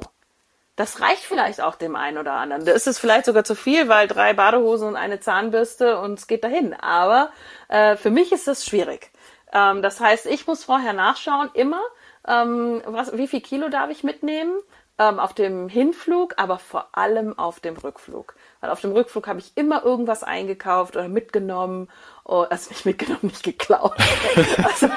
Das 0.76 1.02
reicht 1.02 1.24
vielleicht 1.24 1.60
auch 1.60 1.76
dem 1.76 1.96
einen 1.96 2.20
oder 2.20 2.34
anderen. 2.34 2.66
Da 2.66 2.72
ist 2.72 2.88
es 2.88 3.00
vielleicht 3.00 3.26
sogar 3.26 3.44
zu 3.44 3.56
viel, 3.56 3.90
weil 3.90 4.08
drei 4.08 4.34
Badehosen 4.34 4.90
und 4.90 4.96
eine 4.96 5.20
Zahnbürste 5.20 6.00
und 6.00 6.20
es 6.20 6.28
geht 6.28 6.44
dahin. 6.44 6.74
Aber 6.76 7.32
äh, 7.68 7.98
für 7.98 8.12
mich 8.12 8.32
ist 8.32 8.48
das 8.48 8.64
schwierig. 8.64 9.12
Ähm, 9.52 9.82
das 9.82 10.00
heißt, 10.00 10.28
ich 10.28 10.46
muss 10.46 10.64
vorher 10.64 10.94
nachschauen, 10.94 11.50
immer, 11.56 11.82
ähm, 12.28 12.82
was, 12.86 13.18
wie 13.18 13.28
viel 13.28 13.42
Kilo 13.42 13.70
darf 13.70 13.90
ich 13.90 14.04
mitnehmen 14.04 14.54
ähm, 15.00 15.20
auf 15.20 15.34
dem 15.34 15.70
Hinflug, 15.70 16.36
aber 16.38 16.60
vor 16.60 16.90
allem 16.92 17.38
auf 17.40 17.60
dem 17.60 17.78
Rückflug. 17.78 18.36
Weil 18.60 18.70
auf 18.70 18.82
dem 18.82 18.92
Rückflug 18.92 19.28
habe 19.28 19.40
ich 19.40 19.54
immer 19.56 19.84
irgendwas 19.84 20.24
eingekauft 20.24 20.96
oder 20.98 21.08
mitgenommen 21.08 21.90
Oh, 22.32 22.46
also 22.48 22.70
nicht 22.70 22.86
mitgenommen, 22.86 23.22
nicht 23.24 23.42
geklaut. 23.42 23.96
also 24.64 24.88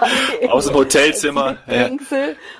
Aus 0.51 0.67
dem 0.67 0.75
Hotelzimmer. 0.75 1.57
Ja. 1.67 1.89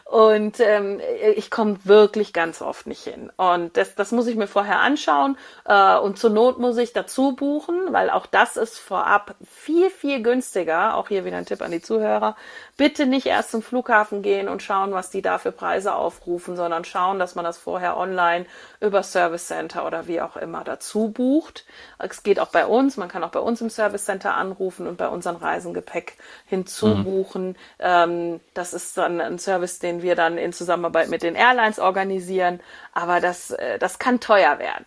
Und 0.07 0.61
ähm, 0.61 0.99
ich 1.37 1.51
komme 1.51 1.79
wirklich 1.85 2.33
ganz 2.33 2.63
oft 2.63 2.87
nicht 2.87 3.05
hin. 3.05 3.31
Und 3.37 3.77
das, 3.77 3.95
das 3.97 4.13
muss 4.13 4.27
ich 4.27 4.37
mir 4.37 4.47
vorher 4.47 4.81
anschauen. 4.81 5.37
Äh, 5.67 5.99
und 5.99 6.19
zur 6.19 6.31
Not 6.31 6.59
muss 6.59 6.79
ich 6.79 6.95
dazu 6.95 7.37
buchen, 7.37 7.93
weil 7.93 8.09
auch 8.09 8.25
das 8.25 8.57
ist 8.57 8.79
vorab 8.79 9.35
viel, 9.45 9.91
viel 9.91 10.23
günstiger. 10.23 10.97
Auch 10.97 11.09
hier 11.09 11.27
wieder 11.27 11.37
ein 11.37 11.47
Tipp 11.47 11.61
an 11.61 11.71
die 11.71 11.83
Zuhörer. 11.83 12.35
Bitte 12.79 13.05
nicht 13.05 13.27
erst 13.27 13.51
zum 13.51 13.61
Flughafen 13.61 14.23
gehen 14.23 14.49
und 14.49 14.63
schauen, 14.63 14.93
was 14.93 15.11
die 15.11 15.21
da 15.21 15.37
für 15.37 15.53
Preise 15.53 15.95
aufrufen, 15.95 16.57
sondern 16.57 16.87
schauen, 16.87 17.19
dass 17.19 17.35
man 17.35 17.45
das 17.45 17.59
vorher 17.59 17.99
online 17.99 18.47
über 18.81 19.03
Service 19.03 19.49
Center 19.49 19.87
oder 19.87 20.07
wie 20.07 20.23
auch 20.23 20.39
immer 20.39 20.65
dazu 20.65 21.11
bucht. 21.11 21.67
Es 21.99 22.23
geht 22.23 22.41
auch 22.41 22.49
bei 22.49 22.65
uns. 22.65 22.97
Man 22.97 23.09
kann 23.09 23.23
auch 23.23 23.31
bei 23.31 23.41
uns 23.41 23.61
im 23.61 23.69
Service 23.69 24.07
Center 24.07 24.35
anrufen 24.35 24.62
abrufen 24.63 24.87
und 24.87 24.97
bei 24.97 25.09
unseren 25.09 25.37
Reisen 25.37 25.75
Gepäck 25.75 26.17
hinzubuchen. 26.47 27.49
Mhm. 27.49 27.57
Ähm, 27.81 28.41
das 28.55 28.75
ist 28.75 28.97
dann 28.97 29.21
ein 29.21 29.39
Service, 29.39 29.79
den 29.79 30.03
wir 30.03 30.15
dann 30.15 30.39
in 30.39 30.53
Zusammenarbeit 30.53 31.09
mit 31.09 31.23
den 31.23 31.35
Airlines 31.35 31.79
organisieren. 31.79 32.61
Aber 32.93 33.21
das, 33.21 33.51
äh, 33.51 33.79
das 33.79 33.99
kann 33.99 34.21
teuer 34.21 34.59
werden. 34.59 34.85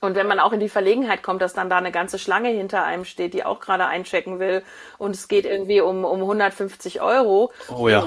Und 0.00 0.16
wenn 0.16 0.26
man 0.26 0.38
auch 0.38 0.52
in 0.52 0.60
die 0.60 0.68
Verlegenheit 0.68 1.22
kommt, 1.22 1.40
dass 1.40 1.54
dann 1.54 1.70
da 1.70 1.78
eine 1.78 1.90
ganze 1.90 2.18
Schlange 2.18 2.50
hinter 2.50 2.84
einem 2.84 3.06
steht, 3.06 3.32
die 3.32 3.44
auch 3.44 3.60
gerade 3.60 3.86
einchecken 3.86 4.38
will 4.38 4.62
und 4.98 5.12
es 5.16 5.28
geht 5.28 5.46
irgendwie 5.46 5.80
um, 5.80 6.04
um 6.04 6.20
150 6.20 7.00
Euro, 7.00 7.50
oh 7.74 7.88
ja. 7.88 8.06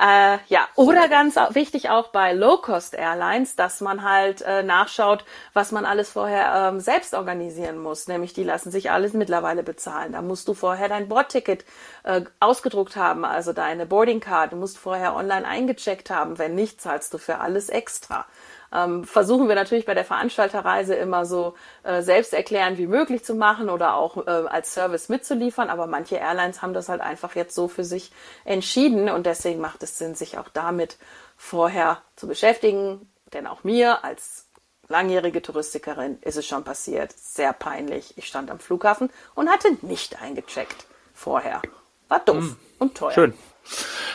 Äh, 0.00 0.38
ja, 0.48 0.66
oder 0.76 1.08
ganz 1.08 1.36
wichtig 1.50 1.90
auch 1.90 2.08
bei 2.08 2.32
Low-Cost-Airlines, 2.32 3.54
dass 3.54 3.82
man 3.82 4.02
halt 4.02 4.40
äh, 4.40 4.62
nachschaut, 4.62 5.26
was 5.52 5.72
man 5.72 5.84
alles 5.84 6.10
vorher 6.10 6.70
ähm, 6.70 6.80
selbst 6.80 7.12
organisieren 7.12 7.78
muss. 7.78 8.08
Nämlich 8.08 8.32
die 8.32 8.44
lassen 8.44 8.70
sich 8.70 8.90
alles 8.90 9.12
mittlerweile 9.12 9.62
bezahlen. 9.62 10.12
Da 10.12 10.22
musst 10.22 10.48
du 10.48 10.54
vorher 10.54 10.88
dein 10.88 11.08
Bordticket 11.08 11.66
äh, 12.04 12.22
ausgedruckt 12.40 12.96
haben, 12.96 13.26
also 13.26 13.52
deine 13.52 13.84
Boarding 13.84 14.20
Card. 14.20 14.52
Du 14.52 14.56
musst 14.56 14.78
vorher 14.78 15.14
online 15.14 15.46
eingecheckt 15.46 16.08
haben. 16.08 16.38
Wenn 16.38 16.54
nicht, 16.54 16.80
zahlst 16.80 17.12
du 17.12 17.18
für 17.18 17.40
alles 17.40 17.68
extra 17.68 18.24
ähm, 18.72 19.04
versuchen 19.04 19.48
wir 19.48 19.54
natürlich 19.54 19.84
bei 19.84 19.94
der 19.94 20.04
Veranstalterreise 20.04 20.94
immer 20.94 21.26
so 21.26 21.54
äh, 21.82 22.02
selbsterklärend 22.02 22.78
wie 22.78 22.86
möglich 22.86 23.24
zu 23.24 23.34
machen 23.34 23.68
oder 23.68 23.94
auch 23.94 24.26
äh, 24.26 24.30
als 24.30 24.74
Service 24.74 25.08
mitzuliefern. 25.08 25.70
Aber 25.70 25.86
manche 25.86 26.16
Airlines 26.16 26.62
haben 26.62 26.74
das 26.74 26.88
halt 26.88 27.00
einfach 27.00 27.34
jetzt 27.34 27.54
so 27.54 27.68
für 27.68 27.84
sich 27.84 28.12
entschieden 28.44 29.08
und 29.08 29.26
deswegen 29.26 29.60
macht 29.60 29.82
es 29.82 29.98
Sinn, 29.98 30.14
sich 30.14 30.38
auch 30.38 30.48
damit 30.48 30.98
vorher 31.36 32.02
zu 32.16 32.28
beschäftigen. 32.28 33.10
Denn 33.32 33.46
auch 33.46 33.64
mir 33.64 34.04
als 34.04 34.46
langjährige 34.88 35.40
Touristikerin 35.40 36.18
ist 36.22 36.36
es 36.36 36.46
schon 36.46 36.64
passiert. 36.64 37.12
Sehr 37.16 37.52
peinlich. 37.52 38.18
Ich 38.18 38.26
stand 38.26 38.50
am 38.50 38.58
Flughafen 38.58 39.10
und 39.34 39.48
hatte 39.48 39.76
nicht 39.82 40.20
eingecheckt 40.20 40.86
vorher. 41.14 41.62
War 42.08 42.20
doof 42.20 42.44
mm, 42.44 42.56
und 42.78 42.96
teuer. 42.96 43.12
Schön. 43.12 43.34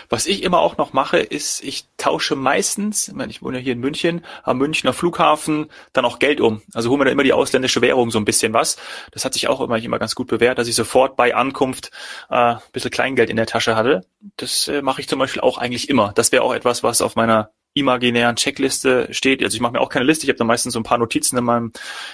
Was 0.10 0.26
ich 0.26 0.44
immer 0.44 0.60
auch 0.60 0.78
noch 0.78 0.94
mache, 0.94 1.20
ist, 1.20 1.64
ich 1.64 1.88
tausche 2.06 2.36
meistens, 2.36 3.08
ich, 3.08 3.14
meine, 3.16 3.32
ich 3.32 3.42
wohne 3.42 3.58
ja 3.58 3.64
hier 3.64 3.74
in 3.74 3.80
München, 3.80 4.24
am 4.44 4.60
Münchner 4.60 4.94
Flughafen 4.94 5.72
dann 5.92 6.06
auch 6.06 6.20
Geld 6.20 6.40
um. 6.40 6.62
Also 6.76 6.92
hole 6.92 7.00
mir 7.00 7.06
da 7.06 7.12
immer 7.12 7.24
die 7.24 7.34
ausländische 7.34 7.82
Währung 7.82 8.12
so 8.12 8.20
ein 8.20 8.26
bisschen 8.26 8.54
was. 8.54 8.78
Das 9.10 9.26
hat 9.26 9.34
sich 9.34 9.48
auch 9.48 9.60
immer, 9.60 9.78
immer 9.78 9.98
ganz 9.98 10.14
gut 10.14 10.28
bewährt, 10.28 10.60
dass 10.60 10.68
ich 10.68 10.76
sofort 10.76 11.16
bei 11.16 11.34
Ankunft 11.34 11.90
äh, 12.30 12.36
ein 12.36 12.60
bisschen 12.74 12.92
Kleingeld 12.92 13.32
in 13.32 13.38
der 13.38 13.48
Tasche 13.48 13.76
hatte. 13.76 14.06
Das 14.38 14.68
äh, 14.68 14.84
mache 14.84 15.02
ich 15.02 15.10
zum 15.10 15.18
Beispiel 15.18 15.42
auch 15.42 15.58
eigentlich 15.58 15.90
immer. 15.90 16.12
Das 16.14 16.32
wäre 16.32 16.44
auch 16.44 16.54
etwas, 16.54 16.84
was 16.84 17.02
auf 17.02 17.16
meiner 17.16 17.50
imaginären 17.76 18.38
Checkliste 18.38 19.10
steht. 19.12 19.44
Also 19.44 19.54
ich 19.54 19.62
mache 19.62 19.74
mir 19.74 19.82
auch 19.82 19.90
keine 19.90 20.06
Liste, 20.06 20.26
ich 20.26 20.30
habe 20.30 20.38
da 20.38 20.46
meistens 20.46 20.74
so 20.74 20.80
ein 20.80 20.84
paar 20.84 20.98
Notizen 20.98 21.38
in 21.38 21.44
meinem, 21.44 21.74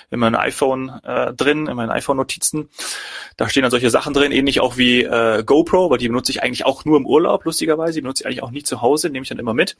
in 0.10 0.20
meinem 0.20 0.36
iPhone 0.36 0.90
äh, 1.04 1.34
drin, 1.34 1.68
in 1.68 1.76
meinen 1.76 1.92
iPhone-Notizen. 1.92 2.68
Da 3.38 3.48
stehen 3.48 3.62
dann 3.62 3.70
solche 3.70 3.92
Sachen 3.92 4.14
drin, 4.14 4.32
ähnlich 4.32 4.60
auch 4.60 4.78
wie 4.78 5.04
äh, 5.04 5.44
GoPro, 5.46 5.92
weil 5.92 6.00
die 6.00 6.08
benutze 6.08 6.32
ich 6.32 6.42
eigentlich 6.42 6.66
auch 6.66 6.84
nur 6.84 6.98
im 6.98 7.06
Urlaub, 7.06 7.46
lustigerweise. 7.46 7.94
Die 7.94 8.02
benutze 8.02 8.24
ich 8.24 8.28
eigentlich 8.28 8.42
auch 8.42 8.50
nie 8.50 8.64
zu 8.64 8.82
Hause, 8.82 9.12
nehme 9.12 9.22
ich 9.22 9.30
dann 9.30 9.38
immer 9.38 9.54
mit, 9.54 9.78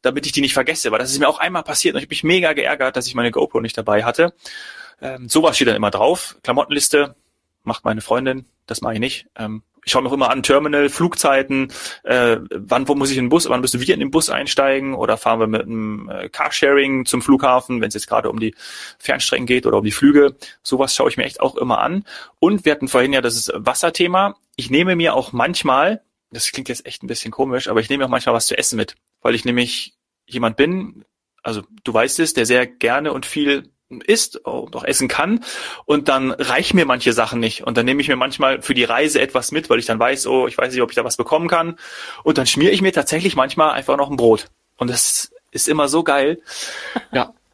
damit 0.00 0.26
ich 0.26 0.32
die 0.32 0.40
nicht 0.40 0.54
vergesse. 0.54 0.92
Weil 0.92 1.00
das 1.00 1.10
ist 1.10 1.18
mir 1.18 1.28
auch 1.28 1.40
einmal 1.40 1.64
passiert 1.64 1.96
und 1.96 1.98
ich 1.98 2.04
habe 2.04 2.12
mich 2.12 2.22
mega 2.22 2.52
geärgert, 2.52 2.96
dass 2.96 3.08
ich 3.08 3.16
meine 3.16 3.32
GoPro 3.32 3.60
nicht 3.60 3.76
dabei 3.76 4.04
hatte. 4.04 4.32
Ähm, 5.02 5.28
sowas 5.28 5.56
steht 5.56 5.66
dann 5.66 5.76
immer 5.76 5.90
drauf. 5.90 6.36
Klamottenliste 6.44 7.16
macht 7.64 7.84
meine 7.84 8.00
Freundin, 8.00 8.46
das 8.66 8.80
mache 8.80 8.94
ich 8.94 9.00
nicht. 9.00 9.26
Ähm, 9.36 9.64
ich 9.86 9.92
schaue 9.92 10.02
mir 10.02 10.08
auch 10.08 10.14
immer 10.14 10.30
an, 10.30 10.42
Terminal, 10.42 10.88
Flugzeiten, 10.88 11.72
äh, 12.02 12.38
wann 12.50 12.88
wo 12.88 12.96
muss 12.96 13.12
ich 13.12 13.18
in 13.18 13.26
den 13.26 13.28
Bus, 13.30 13.48
wann 13.48 13.60
müssen 13.60 13.80
wir 13.80 13.94
in 13.94 14.00
den 14.00 14.10
Bus 14.10 14.30
einsteigen 14.30 14.94
oder 14.94 15.16
fahren 15.16 15.38
wir 15.38 15.46
mit 15.46 15.62
einem 15.62 16.10
äh, 16.10 16.28
Carsharing 16.28 17.06
zum 17.06 17.22
Flughafen, 17.22 17.80
wenn 17.80 17.86
es 17.86 17.94
jetzt 17.94 18.08
gerade 18.08 18.28
um 18.28 18.40
die 18.40 18.56
Fernstrecken 18.98 19.46
geht 19.46 19.64
oder 19.64 19.78
um 19.78 19.84
die 19.84 19.92
Flüge. 19.92 20.34
Sowas 20.64 20.92
schaue 20.92 21.08
ich 21.08 21.16
mir 21.16 21.24
echt 21.24 21.40
auch 21.40 21.54
immer 21.54 21.78
an. 21.78 22.04
Und 22.40 22.64
wir 22.64 22.72
hatten 22.72 22.88
vorhin 22.88 23.12
ja 23.12 23.20
das 23.20 23.52
Wasserthema. 23.54 24.34
Ich 24.56 24.70
nehme 24.70 24.96
mir 24.96 25.14
auch 25.14 25.32
manchmal, 25.32 26.02
das 26.32 26.50
klingt 26.50 26.68
jetzt 26.68 26.84
echt 26.84 27.04
ein 27.04 27.06
bisschen 27.06 27.30
komisch, 27.30 27.68
aber 27.68 27.78
ich 27.78 27.88
nehme 27.88 28.04
auch 28.04 28.10
manchmal 28.10 28.34
was 28.34 28.48
zu 28.48 28.58
essen 28.58 28.76
mit, 28.76 28.96
weil 29.22 29.36
ich 29.36 29.44
nämlich 29.44 29.94
jemand 30.26 30.56
bin, 30.56 31.04
also 31.44 31.62
du 31.84 31.94
weißt 31.94 32.18
es, 32.18 32.34
der 32.34 32.44
sehr 32.44 32.66
gerne 32.66 33.12
und 33.12 33.24
viel 33.24 33.70
isst 34.04 34.36
und 34.44 34.74
auch 34.74 34.84
essen 34.84 35.08
kann 35.08 35.44
und 35.84 36.08
dann 36.08 36.32
reichen 36.32 36.76
mir 36.76 36.86
manche 36.86 37.12
Sachen 37.12 37.38
nicht 37.38 37.64
und 37.64 37.76
dann 37.76 37.86
nehme 37.86 38.00
ich 38.00 38.08
mir 38.08 38.16
manchmal 38.16 38.60
für 38.62 38.74
die 38.74 38.84
Reise 38.84 39.20
etwas 39.20 39.52
mit, 39.52 39.70
weil 39.70 39.78
ich 39.78 39.86
dann 39.86 39.98
weiß, 39.98 40.26
oh, 40.26 40.48
ich 40.48 40.58
weiß 40.58 40.72
nicht, 40.72 40.82
ob 40.82 40.90
ich 40.90 40.96
da 40.96 41.04
was 41.04 41.16
bekommen 41.16 41.48
kann 41.48 41.78
und 42.24 42.38
dann 42.38 42.46
schmiere 42.46 42.72
ich 42.72 42.82
mir 42.82 42.92
tatsächlich 42.92 43.36
manchmal 43.36 43.72
einfach 43.72 43.96
noch 43.96 44.10
ein 44.10 44.16
Brot 44.16 44.48
und 44.76 44.90
das 44.90 45.32
ist 45.52 45.68
immer 45.68 45.88
so 45.88 46.02
geil. 46.02 46.40
Ja. 47.12 47.32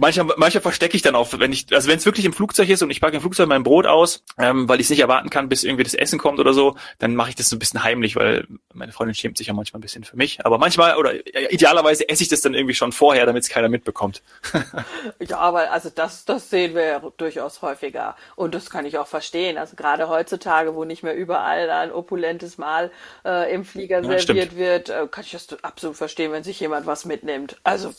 Manchmal, 0.00 0.34
manchmal 0.38 0.62
verstecke 0.62 0.96
ich 0.96 1.02
dann 1.02 1.14
auch, 1.14 1.28
wenn 1.38 1.52
ich, 1.52 1.66
also 1.72 1.86
wenn 1.88 1.98
es 1.98 2.06
wirklich 2.06 2.24
im 2.24 2.32
Flugzeug 2.32 2.70
ist 2.70 2.82
und 2.82 2.90
ich 2.90 3.02
packe 3.02 3.16
im 3.16 3.20
Flugzeug 3.20 3.48
mein 3.48 3.62
Brot 3.62 3.86
aus, 3.86 4.24
ähm, 4.38 4.66
weil 4.66 4.80
ich 4.80 4.86
es 4.86 4.90
nicht 4.90 5.00
erwarten 5.00 5.28
kann, 5.28 5.50
bis 5.50 5.62
irgendwie 5.62 5.84
das 5.84 5.92
Essen 5.92 6.18
kommt 6.18 6.40
oder 6.40 6.54
so, 6.54 6.76
dann 6.98 7.14
mache 7.14 7.28
ich 7.28 7.34
das 7.36 7.50
so 7.50 7.56
ein 7.56 7.58
bisschen 7.58 7.82
heimlich, 7.82 8.16
weil 8.16 8.46
meine 8.72 8.92
Freundin 8.92 9.14
schämt 9.14 9.36
sich 9.36 9.48
ja 9.48 9.52
manchmal 9.52 9.78
ein 9.78 9.82
bisschen 9.82 10.04
für 10.04 10.16
mich. 10.16 10.46
Aber 10.46 10.56
manchmal 10.56 10.96
oder 10.96 11.12
idealerweise 11.52 12.08
esse 12.08 12.22
ich 12.22 12.30
das 12.30 12.40
dann 12.40 12.54
irgendwie 12.54 12.74
schon 12.74 12.92
vorher, 12.92 13.26
damit 13.26 13.42
es 13.42 13.50
keiner 13.50 13.68
mitbekommt. 13.68 14.22
ja, 15.20 15.36
aber 15.36 15.70
also 15.70 15.90
das, 15.94 16.24
das 16.24 16.48
sehen 16.48 16.74
wir 16.74 16.84
ja 16.84 17.02
durchaus 17.18 17.60
häufiger. 17.60 18.16
Und 18.36 18.54
das 18.54 18.70
kann 18.70 18.86
ich 18.86 18.96
auch 18.96 19.06
verstehen. 19.06 19.58
Also 19.58 19.76
gerade 19.76 20.08
heutzutage, 20.08 20.74
wo 20.74 20.84
nicht 20.84 21.02
mehr 21.02 21.14
überall 21.14 21.68
ein 21.68 21.92
opulentes 21.92 22.56
Mahl 22.56 22.90
äh, 23.26 23.52
im 23.52 23.66
Flieger 23.66 23.96
ja, 23.96 24.18
serviert 24.18 24.22
stimmt. 24.22 24.56
wird, 24.56 24.88
äh, 24.88 25.06
kann 25.10 25.24
ich 25.24 25.32
das 25.32 25.62
absolut 25.62 25.98
verstehen, 25.98 26.32
wenn 26.32 26.42
sich 26.42 26.58
jemand 26.58 26.86
was 26.86 27.04
mitnimmt. 27.04 27.58
Also 27.64 27.92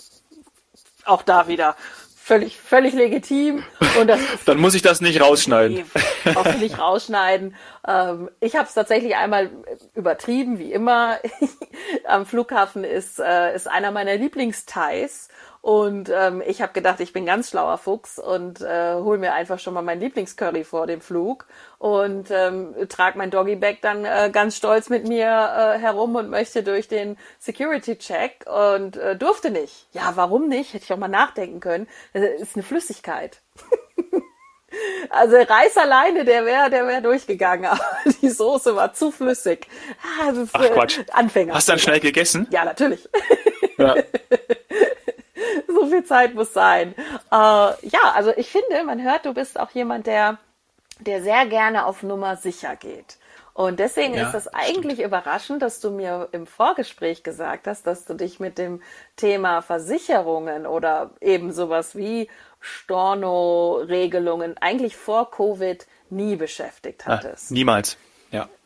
auch 1.06 1.24
da 1.24 1.48
wieder 1.48 1.76
völlig, 2.24 2.58
völlig 2.58 2.94
legitim. 2.94 3.64
Und 4.00 4.08
das 4.08 4.20
Dann 4.46 4.60
muss 4.60 4.74
ich 4.74 4.82
das 4.82 5.02
nicht 5.02 5.22
rausschneiden. 5.22 5.84
Nee, 6.26 6.36
auch 6.36 6.56
nicht 6.56 6.80
rausschneiden. 6.80 7.56
Ähm, 7.88 8.30
ich 8.40 8.56
habe 8.56 8.68
es 8.68 8.74
tatsächlich 8.74 9.16
einmal 9.16 9.50
übertrieben, 9.96 10.60
wie 10.60 10.72
immer. 10.72 11.18
Am 12.08 12.26
Flughafen 12.26 12.84
ist, 12.84 13.20
äh, 13.20 13.56
ist 13.56 13.68
einer 13.68 13.92
meiner 13.92 14.16
Lieblingsthais 14.16 15.30
und 15.62 16.10
ähm, 16.10 16.42
ich 16.46 16.62
habe 16.64 16.74
gedacht, 16.74 17.00
ich 17.02 17.14
bin 17.14 17.26
ganz 17.28 17.52
schlauer 17.52 17.78
Fuchs 17.78 18.18
und 18.18 18.62
äh, 18.62 18.96
hol 18.96 19.20
mir 19.20 19.34
einfach 19.34 19.60
schon 19.60 19.76
mal 19.76 19.84
mein 19.84 20.00
Lieblingscurry 20.00 20.64
vor 20.64 20.88
dem 20.88 21.02
Flug 21.02 21.46
und 21.78 22.32
ähm, 22.32 22.74
trage 22.90 23.18
mein 23.20 23.30
Doggy-Bag 23.30 23.78
dann 23.82 24.04
äh, 24.04 24.32
ganz 24.34 24.58
stolz 24.58 24.90
mit 24.90 25.08
mir 25.08 25.28
äh, 25.28 25.78
herum 25.78 26.16
und 26.16 26.32
möchte 26.32 26.64
durch 26.64 26.88
den 26.88 27.16
Security-Check 27.38 28.46
und 28.48 28.98
äh, 28.98 29.16
durfte 29.16 29.52
nicht. 29.52 29.88
Ja, 29.92 30.14
warum 30.16 30.48
nicht? 30.48 30.74
Hätte 30.74 30.86
ich 30.86 30.94
auch 30.94 30.98
mal 30.98 31.08
nachdenken 31.08 31.60
können. 31.60 31.88
Das 32.14 32.24
ist 32.42 32.56
eine 32.56 32.64
Flüssigkeit. 32.64 33.42
Also 35.10 35.36
Reis 35.36 35.76
alleine, 35.76 36.24
der 36.24 36.46
wäre 36.46 36.70
der 36.70 36.88
wäre 36.88 37.02
durchgegangen, 37.02 37.66
aber 37.70 37.84
die 38.22 38.30
Soße 38.30 38.74
war 38.74 38.94
zu 38.94 39.12
flüssig. 39.12 39.68
Ah, 40.02 40.32
Ach 40.54 40.62
Quatsch. 40.72 41.00
Anfänger. 41.12 41.54
Hast 41.54 41.68
du 41.68 41.74
dann 41.74 41.80
schnell 41.80 42.00
gegessen? 42.00 42.48
Ja, 42.52 42.64
natürlich. 42.64 43.08
Ja. 43.78 43.96
so 45.82 45.88
viel 45.88 46.04
Zeit 46.04 46.36
muss 46.36 46.54
sein. 46.54 46.96
Äh, 47.32 47.36
ja, 47.36 48.12
also 48.14 48.32
ich 48.36 48.50
finde, 48.50 48.84
man 48.86 49.02
hört, 49.02 49.26
du 49.26 49.34
bist 49.34 49.60
auch 49.60 49.72
jemand, 49.72 50.08
der, 50.08 50.38
der 51.00 51.22
sehr 51.22 51.46
gerne 51.46 51.86
auf 51.86 52.04
Nummer 52.04 52.36
sicher 52.36 52.76
geht. 52.76 53.18
Und 53.54 53.80
deswegen 53.80 54.14
ja, 54.14 54.28
ist 54.28 54.34
es 54.34 54.48
eigentlich 54.48 54.94
stimmt. 54.94 55.08
überraschend, 55.08 55.62
dass 55.62 55.82
du 55.82 55.92
mir 55.92 56.30
im 56.32 56.48
Vorgespräch 56.48 57.22
gesagt 57.22 57.68
hast, 57.68 57.86
dass 57.86 58.06
du 58.06 58.14
dich 58.14 58.40
mit 58.40 58.58
dem 58.58 58.82
Thema 59.18 59.62
Versicherungen 59.62 60.66
oder 60.66 61.12
eben 61.20 61.52
sowas 61.52 61.96
wie 61.96 62.30
Storno-Regelungen 62.62 64.58
eigentlich 64.58 64.96
vor 64.96 65.30
Covid 65.32 65.86
nie 66.10 66.38
beschäftigt 66.38 67.04
ah, 67.06 67.18
hattest. 67.18 67.52
Ah, 67.52 67.54
niemals. 67.54 67.98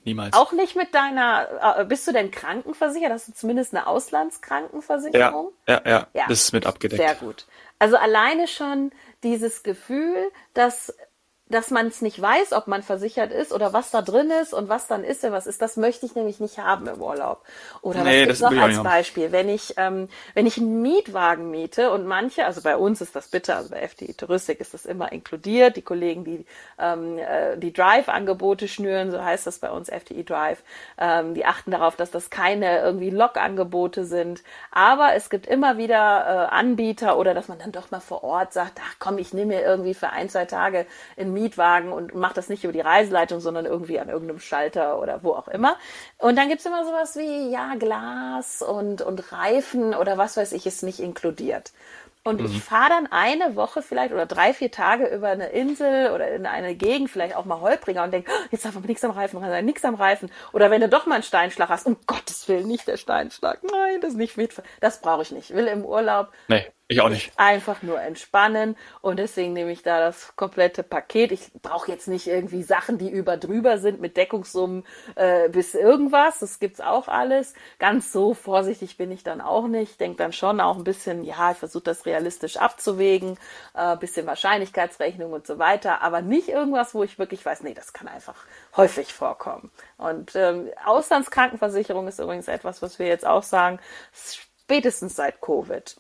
Niemals. 0.06 0.36
Auch 0.36 0.52
nicht 0.52 0.76
mit 0.76 0.94
deiner, 0.94 1.80
äh, 1.80 1.86
bist 1.86 2.08
du 2.08 2.12
denn 2.12 2.30
krankenversichert? 2.32 3.12
Hast 3.12 3.28
du 3.28 3.34
zumindest 3.34 3.74
eine 3.74 3.88
Auslandskrankenversicherung? 3.88 5.52
Ja, 5.68 5.82
ja, 5.84 5.90
ja, 5.90 6.08
ja. 6.14 6.26
das 6.28 6.44
ist 6.44 6.54
mit 6.54 6.66
abgedeckt. 6.66 7.02
Sehr 7.02 7.16
gut. 7.16 7.48
Also 7.80 7.98
alleine 7.98 8.48
schon 8.48 8.92
dieses 9.24 9.64
Gefühl, 9.64 10.32
dass 10.54 10.96
dass 11.48 11.70
man 11.70 11.86
es 11.88 12.02
nicht 12.02 12.20
weiß, 12.20 12.54
ob 12.54 12.66
man 12.66 12.82
versichert 12.82 13.32
ist 13.32 13.54
oder 13.54 13.72
was 13.72 13.92
da 13.92 14.02
drin 14.02 14.32
ist 14.42 14.52
und 14.52 14.68
was 14.68 14.88
dann 14.88 15.04
ist, 15.04 15.22
was 15.24 15.46
ist, 15.46 15.62
das 15.62 15.78
möchte 15.78 16.06
ich 16.08 16.16
nämlich 16.16 16.40
nicht 16.40 16.58
haben 16.58 16.88
im 16.88 17.00
Urlaub. 17.00 17.44
Oder 17.84 18.04
nee, 18.04 18.22
was 18.22 18.40
gibt's 18.40 18.42
noch 18.42 18.62
als 18.64 18.82
Beispiel? 18.82 19.32
Wenn 19.32 19.50
ich, 19.50 19.76
ähm, 19.78 20.10
wenn 20.34 20.48
ich 20.48 20.58
einen 20.58 20.82
Mietwagen 20.82 21.52
miete 21.52 21.92
und 21.92 22.08
manche, 22.08 22.46
also 22.46 22.62
bei 22.62 22.76
uns 22.76 23.00
ist 23.00 23.16
das 23.16 23.28
bitte, 23.28 23.56
also 23.56 23.70
bei 23.70 23.82
FDI 23.82 24.16
Touristik 24.16 24.60
ist 24.60 24.74
das 24.74 24.88
immer 24.88 25.12
inkludiert, 25.12 25.76
die 25.76 25.84
Kollegen, 25.84 26.24
die 26.24 26.46
ähm, 26.80 27.20
äh, 27.20 27.58
die 27.58 27.72
Drive-Angebote 27.72 28.68
schnüren, 28.68 29.12
so 29.12 29.24
heißt 29.24 29.46
das 29.46 29.60
bei 29.60 29.70
uns 29.70 29.90
FDI 29.90 30.24
Drive, 30.24 30.64
ähm, 30.98 31.36
die 31.36 31.46
achten 31.46 31.70
darauf, 31.70 31.96
dass 31.96 32.10
das 32.10 32.32
keine 32.32 32.80
irgendwie 32.80 33.12
Log-Angebote 33.12 34.06
sind. 34.06 34.42
Aber 34.72 35.14
es 35.14 35.30
gibt 35.30 35.46
immer 35.46 35.78
wieder 35.78 36.50
äh, 36.50 36.56
Anbieter 36.56 37.20
oder 37.20 37.36
dass 37.36 37.50
man 37.50 37.60
dann 37.60 37.72
doch 37.72 37.92
mal 37.92 38.00
vor 38.00 38.24
Ort 38.24 38.52
sagt, 38.52 38.80
ach 38.84 38.96
komm, 38.98 39.20
ich 39.20 39.32
nehme 39.32 39.54
mir 39.56 39.62
irgendwie 39.62 39.94
für 39.94 40.10
ein, 40.10 40.28
zwei 40.28 40.46
Tage 40.46 40.88
in 41.16 41.35
Mietwagen 41.36 41.92
und 41.92 42.16
macht 42.16 42.38
das 42.38 42.50
nicht 42.50 42.64
über 42.64 42.74
die 42.74 42.82
Reiseleitung, 42.82 43.40
sondern 43.40 43.66
irgendwie 43.66 44.00
an 44.00 44.10
irgendeinem 44.10 44.40
Schalter 44.40 45.00
oder 45.00 45.22
wo 45.22 45.34
auch 45.34 45.48
immer. 45.48 45.78
Und 46.18 46.36
dann 46.38 46.50
gibt's 46.50 46.66
immer 46.66 46.84
sowas 46.84 47.16
wie, 47.16 47.52
ja, 47.52 47.76
Glas 47.76 48.64
und, 48.64 49.04
und 49.04 49.32
Reifen 49.32 49.94
oder 49.94 50.18
was 50.18 50.36
weiß 50.36 50.54
ich, 50.54 50.66
ist 50.66 50.82
nicht 50.82 51.00
inkludiert. 51.00 51.72
Und 52.28 52.42
mhm. 52.42 52.48
ich 52.48 52.64
fahre 52.64 52.90
dann 52.90 53.08
eine 53.12 53.56
Woche 53.56 53.84
vielleicht 53.84 54.12
oder 54.12 54.26
drei, 54.26 54.52
vier 54.52 54.72
Tage 54.72 55.06
über 55.06 55.28
eine 55.28 55.50
Insel 55.50 56.10
oder 56.12 56.32
in 56.32 56.48
eine 56.48 56.74
Gegend, 56.74 57.12
vielleicht 57.12 57.36
auch 57.36 57.46
mal 57.46 57.62
Holpringer 57.62 58.04
und 58.04 58.12
denke, 58.12 58.32
oh, 58.32 58.48
jetzt 58.50 58.66
darf 58.66 58.76
aber 58.76 58.88
nichts 58.88 59.04
am 59.04 59.12
Reifen 59.12 59.40
sein, 59.40 59.64
nichts 59.64 59.86
am 59.86 59.94
Reifen. 59.94 60.32
Oder 60.52 60.72
wenn 60.72 60.82
du 60.82 60.90
doch 60.90 61.06
mal 61.06 61.16
einen 61.16 61.24
Steinschlag 61.24 61.70
hast, 61.70 61.86
um 61.86 61.98
Gottes 62.08 62.48
Willen, 62.48 62.68
nicht 62.68 62.88
der 62.88 62.98
Steinschlag. 62.98 63.60
Nein, 63.62 64.02
das 64.02 64.12
ist 64.12 64.18
nicht 64.18 64.38
mit. 64.38 64.60
Das 64.80 65.02
brauche 65.02 65.22
ich 65.22 65.32
nicht. 65.32 65.52
Ich 65.52 65.56
will 65.56 65.68
im 65.68 65.86
Urlaub 65.86 66.30
nee. 66.48 66.66
Ich 66.88 67.02
auch 67.02 67.10
nicht. 67.10 67.32
Einfach 67.38 67.82
nur 67.82 68.00
entspannen 68.00 68.78
und 69.02 69.18
deswegen 69.18 69.54
nehme 69.54 69.72
ich 69.72 69.82
da 69.82 70.00
das 70.00 70.36
komplette 70.36 70.84
Paket. 70.84 71.32
Ich 71.32 71.52
brauche 71.64 71.92
jetzt 71.92 72.08
nicht 72.08 72.28
irgendwie 72.28 72.62
Sachen, 72.62 73.00
die 73.00 73.10
über 73.10 73.38
drüber 73.38 73.80
sind 73.80 74.02
mit 74.02 74.18
Deckungssummen 74.18 74.86
äh, 75.16 75.50
bis 75.50 75.74
irgendwas. 75.74 76.40
Das 76.40 76.60
gibt's 76.60 76.82
auch 76.82 77.08
alles. 77.08 77.56
Ganz 77.80 78.12
so 78.12 78.36
vorsichtig 78.36 78.98
bin 78.98 79.10
ich 79.10 79.24
dann 79.24 79.42
auch 79.42 79.68
nicht. 79.68 80.00
Denke 80.00 80.18
dann 80.18 80.32
schon 80.32 80.62
auch 80.62 80.78
ein 80.78 80.84
bisschen, 80.84 81.24
ja, 81.24 81.54
ich 81.54 81.58
versuche 81.58 81.86
das 81.86 82.06
realistisch 82.06 82.58
abzuwägen, 82.58 83.40
äh, 83.74 83.98
bisschen 83.98 84.28
Wahrscheinlichkeitsrechnung 84.28 85.34
und 85.34 85.48
so 85.48 85.58
weiter, 85.58 86.04
aber 86.04 86.22
nicht 86.22 86.50
irgendwas, 86.50 86.94
wo 86.94 87.04
ich 87.04 87.18
wirklich 87.18 87.44
weiß, 87.44 87.64
nee, 87.64 87.74
das 87.74 87.94
kann 87.94 88.08
einfach 88.08 88.46
häufig 88.78 89.12
vorkommen. 89.12 89.72
Und 89.98 90.36
ähm, 90.36 90.70
Auslandskrankenversicherung 90.86 92.08
ist 92.08 92.20
übrigens 92.20 92.48
etwas, 92.48 92.84
was 92.84 93.00
wir 93.00 93.08
jetzt 93.08 93.26
auch 93.26 93.42
sagen, 93.44 93.80
spätestens 94.14 95.16
seit 95.16 95.42
Covid 95.42 95.96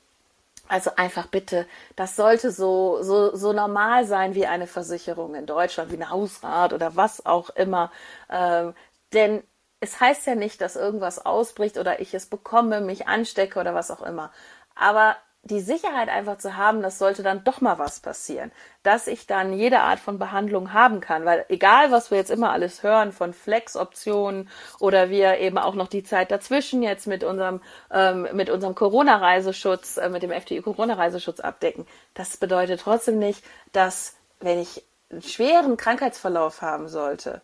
also 0.67 0.91
einfach 0.95 1.27
bitte, 1.27 1.67
das 1.95 2.15
sollte 2.15 2.51
so, 2.51 3.01
so, 3.03 3.35
so 3.35 3.53
normal 3.53 4.05
sein 4.05 4.35
wie 4.35 4.47
eine 4.47 4.67
Versicherung 4.67 5.35
in 5.35 5.45
Deutschland, 5.45 5.91
wie 5.91 5.95
eine 5.95 6.09
Hausrat 6.09 6.73
oder 6.73 6.95
was 6.95 7.25
auch 7.25 7.49
immer. 7.51 7.91
Ähm, 8.29 8.73
denn 9.13 9.43
es 9.79 9.99
heißt 9.99 10.25
ja 10.27 10.35
nicht, 10.35 10.61
dass 10.61 10.75
irgendwas 10.75 11.25
ausbricht 11.25 11.77
oder 11.77 11.99
ich 11.99 12.13
es 12.13 12.25
bekomme, 12.27 12.81
mich 12.81 13.07
anstecke 13.07 13.59
oder 13.59 13.75
was 13.75 13.91
auch 13.91 14.01
immer. 14.01 14.31
Aber 14.75 15.15
die 15.45 15.61
Sicherheit 15.61 16.09
einfach 16.09 16.39
zu 16.39 16.57
haben, 16.57 16.81
das 16.81 16.97
sollte 16.97 17.21
dann 17.21 17.43
doch 17.43 17.61
mal 17.61 17.77
was 17.77 17.99
passieren, 17.99 18.51
dass 18.81 19.05
ich 19.05 19.27
dann 19.27 19.53
jede 19.53 19.81
Art 19.81 19.99
von 19.99 20.17
Behandlung 20.17 20.73
haben 20.73 21.01
kann, 21.01 21.23
weil 21.23 21.45
egal 21.49 21.91
was 21.91 22.09
wir 22.09 22.17
jetzt 22.17 22.31
immer 22.31 22.51
alles 22.51 22.81
hören 22.81 23.11
von 23.11 23.31
Flex-Optionen 23.31 24.49
oder 24.79 25.11
wir 25.11 25.37
eben 25.37 25.59
auch 25.59 25.75
noch 25.75 25.87
die 25.87 26.03
Zeit 26.03 26.31
dazwischen 26.31 26.81
jetzt 26.81 27.05
mit 27.05 27.23
unserem 27.23 27.61
ähm, 27.91 28.27
mit 28.33 28.49
unserem 28.49 28.73
Corona-Reiseschutz, 28.73 29.97
äh, 29.97 30.09
mit 30.09 30.23
dem 30.23 30.31
FDI 30.31 30.61
Corona-Reiseschutz 30.61 31.39
abdecken, 31.39 31.85
das 32.15 32.37
bedeutet 32.37 32.81
trotzdem 32.81 33.19
nicht, 33.19 33.43
dass 33.71 34.15
wenn 34.39 34.59
ich 34.59 34.83
einen 35.11 35.21
schweren 35.21 35.77
Krankheitsverlauf 35.77 36.63
haben 36.63 36.87
sollte, 36.87 37.41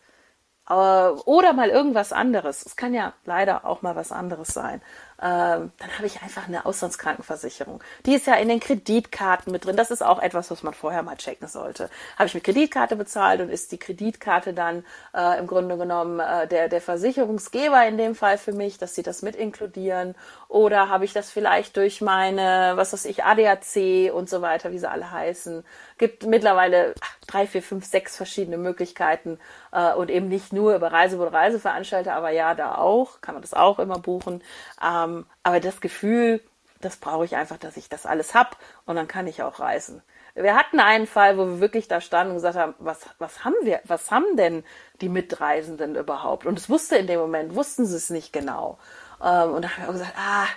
äh, 0.70 0.74
oder 0.74 1.54
mal 1.54 1.70
irgendwas 1.70 2.14
anderes. 2.14 2.66
Es 2.66 2.76
kann 2.76 2.94
ja 2.94 3.14
leider 3.26 3.66
auch 3.66 3.82
mal 3.82 3.96
was 3.96 4.12
anderes 4.12 4.50
sein. 4.50 4.82
Ähm, 5.22 5.72
dann 5.78 5.98
habe 5.98 6.08
ich 6.08 6.22
einfach 6.24 6.48
eine 6.48 6.66
Auslandskrankenversicherung. 6.66 7.84
Die 8.06 8.16
ist 8.16 8.26
ja 8.26 8.34
in 8.36 8.50
den 8.50 8.60
Kreditkarten 8.60 9.52
mit 9.52 9.66
drin. 9.66 9.76
Das 9.76 9.92
ist 9.92 10.02
auch 10.02 10.20
etwas, 10.20 10.50
was 10.50 10.64
man 10.64 10.74
vorher 10.74 11.04
mal 11.04 11.16
checken 11.16 11.48
sollte. 11.48 11.90
Habe 12.18 12.26
ich 12.26 12.34
mit 12.34 12.44
Kreditkarte 12.44 12.96
bezahlt 12.96 13.40
und 13.40 13.50
ist 13.50 13.72
die 13.72 13.78
Kreditkarte 13.78 14.54
dann 14.54 14.84
äh, 15.14 15.38
im 15.38 15.46
Grunde 15.46 15.78
genommen 15.78 16.20
äh, 16.20 16.48
der, 16.48 16.70
der 16.70 16.82
Versicherungsgeber 16.82 17.86
in 17.86 17.98
dem 17.98 18.16
Fall 18.16 18.40
für 18.40 18.52
mich, 18.52 18.80
dass 18.80 18.96
sie 18.96 19.04
das 19.04 19.22
mit 19.22 19.36
inkludieren? 19.36 20.16
Oder 20.48 20.90
habe 20.90 21.06
ich 21.06 21.14
das 21.14 21.30
vielleicht 21.30 21.78
durch 21.78 22.02
meine, 22.02 22.74
was 22.76 22.92
weiß 22.92 23.06
ich, 23.06 23.24
ADAC 23.24 24.12
und 24.14 24.28
so 24.28 24.42
weiter, 24.42 24.72
wie 24.72 24.80
sie 24.80 24.90
alle 24.90 25.12
heißen? 25.12 25.64
Gibt 26.00 26.26
mittlerweile 26.26 26.96
drei, 27.28 27.46
vier, 27.46 27.62
fünf, 27.62 27.86
sechs 27.86 28.18
verschiedene 28.18 28.58
Möglichkeiten 28.58 29.40
äh, 29.72 29.94
und 29.94 30.10
eben 30.10 30.28
nicht 30.28 30.52
nur 30.52 30.76
über 30.76 30.92
Reisebüro 30.92 31.30
Reiseveranstalter, 31.30 32.14
aber 32.14 32.32
ja, 32.32 32.56
da 32.56 32.76
auch, 32.76 33.22
kann 33.22 33.36
man 33.36 33.42
das 33.42 33.54
auch 33.54 33.80
immer 33.80 34.00
buchen. 34.00 34.44
Ähm, 34.84 35.11
aber 35.44 35.60
das 35.60 35.82
Gefühl, 35.82 36.42
das 36.80 36.98
brauche 36.98 37.26
ich 37.26 37.36
einfach, 37.36 37.58
dass 37.58 37.78
ich 37.78 37.90
das 37.90 38.06
alles 38.06 38.34
hab 38.34 38.58
und 38.86 38.96
dann 38.96 39.08
kann 39.08 39.28
ich 39.28 39.44
auch 39.44 39.60
reisen. 39.60 40.02
Wir 40.34 40.56
hatten 40.56 40.80
einen 40.80 41.08
Fall, 41.08 41.38
wo 41.38 41.46
wir 41.46 41.60
wirklich 41.60 41.88
da 41.88 42.00
standen 42.00 42.32
und 42.32 42.38
gesagt 42.38 42.58
haben, 42.58 42.74
was, 42.80 43.02
was 43.20 43.44
haben 43.44 43.56
wir, 43.64 43.82
was 43.84 44.12
haben 44.12 44.38
denn 44.38 44.64
die 45.02 45.10
Mitreisenden 45.10 45.96
überhaupt? 45.96 46.46
Und 46.46 46.58
es 46.58 46.70
wusste 46.70 46.96
in 46.96 47.08
dem 47.08 47.20
Moment, 47.20 47.54
wussten 47.56 47.86
sie 47.86 47.98
es 47.98 48.10
nicht 48.10 48.32
genau. 48.32 48.78
Ähm, 49.22 49.52
und 49.52 49.64
da 49.64 49.70
haben 49.70 49.84
wir 49.84 49.90
auch 49.90 49.94
gesagt, 49.94 50.14
ah, 50.18 50.48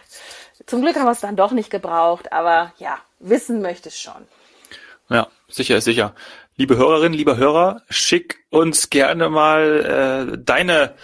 zum 0.66 0.80
Glück 0.80 0.96
haben 0.96 1.06
wir 1.06 1.10
es 1.10 1.20
dann 1.20 1.36
doch 1.36 1.50
nicht 1.50 1.70
gebraucht, 1.70 2.32
aber 2.32 2.72
ja, 2.78 2.98
wissen 3.18 3.62
möchte 3.62 3.88
es 3.88 3.98
schon. 3.98 4.26
Ja, 5.08 5.26
sicher 5.48 5.76
ist 5.76 5.84
sicher. 5.84 6.14
Liebe 6.56 6.76
Hörerinnen, 6.76 7.18
lieber 7.18 7.36
Hörer, 7.36 7.82
schick 7.90 8.44
uns 8.50 8.88
gerne 8.88 9.28
mal 9.28 10.30
äh, 10.32 10.38
deine 10.38 10.94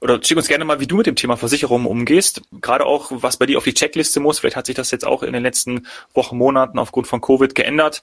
oder 0.00 0.22
schick 0.22 0.36
uns 0.36 0.48
gerne 0.48 0.64
mal, 0.64 0.80
wie 0.80 0.86
du 0.86 0.96
mit 0.96 1.06
dem 1.06 1.16
Thema 1.16 1.36
Versicherungen 1.36 1.86
umgehst. 1.86 2.42
Gerade 2.60 2.86
auch, 2.86 3.10
was 3.10 3.36
bei 3.36 3.46
dir 3.46 3.58
auf 3.58 3.64
die 3.64 3.74
Checkliste 3.74 4.20
muss. 4.20 4.38
Vielleicht 4.38 4.56
hat 4.56 4.66
sich 4.66 4.76
das 4.76 4.90
jetzt 4.90 5.04
auch 5.04 5.22
in 5.22 5.32
den 5.32 5.42
letzten 5.42 5.86
Wochen, 6.14 6.36
Monaten 6.36 6.78
aufgrund 6.78 7.08
von 7.08 7.20
Covid 7.20 7.54
geändert. 7.54 8.02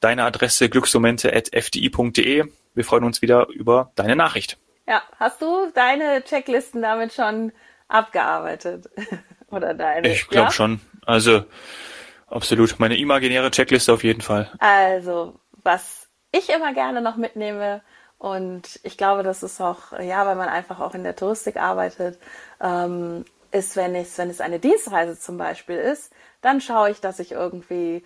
Deine 0.00 0.24
Adresse 0.24 0.68
glücksmomente.fdi.de. 0.68 2.44
Wir 2.74 2.84
freuen 2.84 3.04
uns 3.04 3.22
wieder 3.22 3.48
über 3.48 3.92
deine 3.94 4.16
Nachricht. 4.16 4.58
Ja, 4.86 5.02
hast 5.18 5.40
du 5.40 5.70
deine 5.72 6.22
Checklisten 6.24 6.82
damit 6.82 7.14
schon 7.14 7.52
abgearbeitet? 7.88 8.90
Oder 9.50 9.72
deine? 9.72 10.08
Ich 10.08 10.28
glaube 10.28 10.48
ja? 10.48 10.52
schon. 10.52 10.80
Also, 11.06 11.44
absolut. 12.26 12.78
Meine 12.78 12.98
imaginäre 12.98 13.50
Checkliste 13.50 13.92
auf 13.92 14.04
jeden 14.04 14.20
Fall. 14.20 14.50
Also, 14.58 15.40
was 15.62 16.08
ich 16.32 16.50
immer 16.50 16.74
gerne 16.74 17.00
noch 17.00 17.16
mitnehme, 17.16 17.82
und 18.24 18.80
ich 18.84 18.96
glaube, 18.96 19.22
das 19.22 19.42
ist 19.42 19.60
auch, 19.60 19.92
ja, 20.00 20.24
weil 20.24 20.34
man 20.34 20.48
einfach 20.48 20.80
auch 20.80 20.94
in 20.94 21.04
der 21.04 21.14
Touristik 21.14 21.58
arbeitet, 21.58 22.18
ähm, 22.58 23.26
ist, 23.52 23.76
wenn 23.76 23.94
es, 23.94 24.16
wenn 24.16 24.30
es 24.30 24.40
eine 24.40 24.58
Dienstreise 24.58 25.18
zum 25.18 25.36
Beispiel 25.36 25.76
ist, 25.76 26.10
dann 26.40 26.62
schaue 26.62 26.90
ich, 26.90 27.02
dass 27.02 27.18
ich 27.18 27.32
irgendwie, 27.32 28.02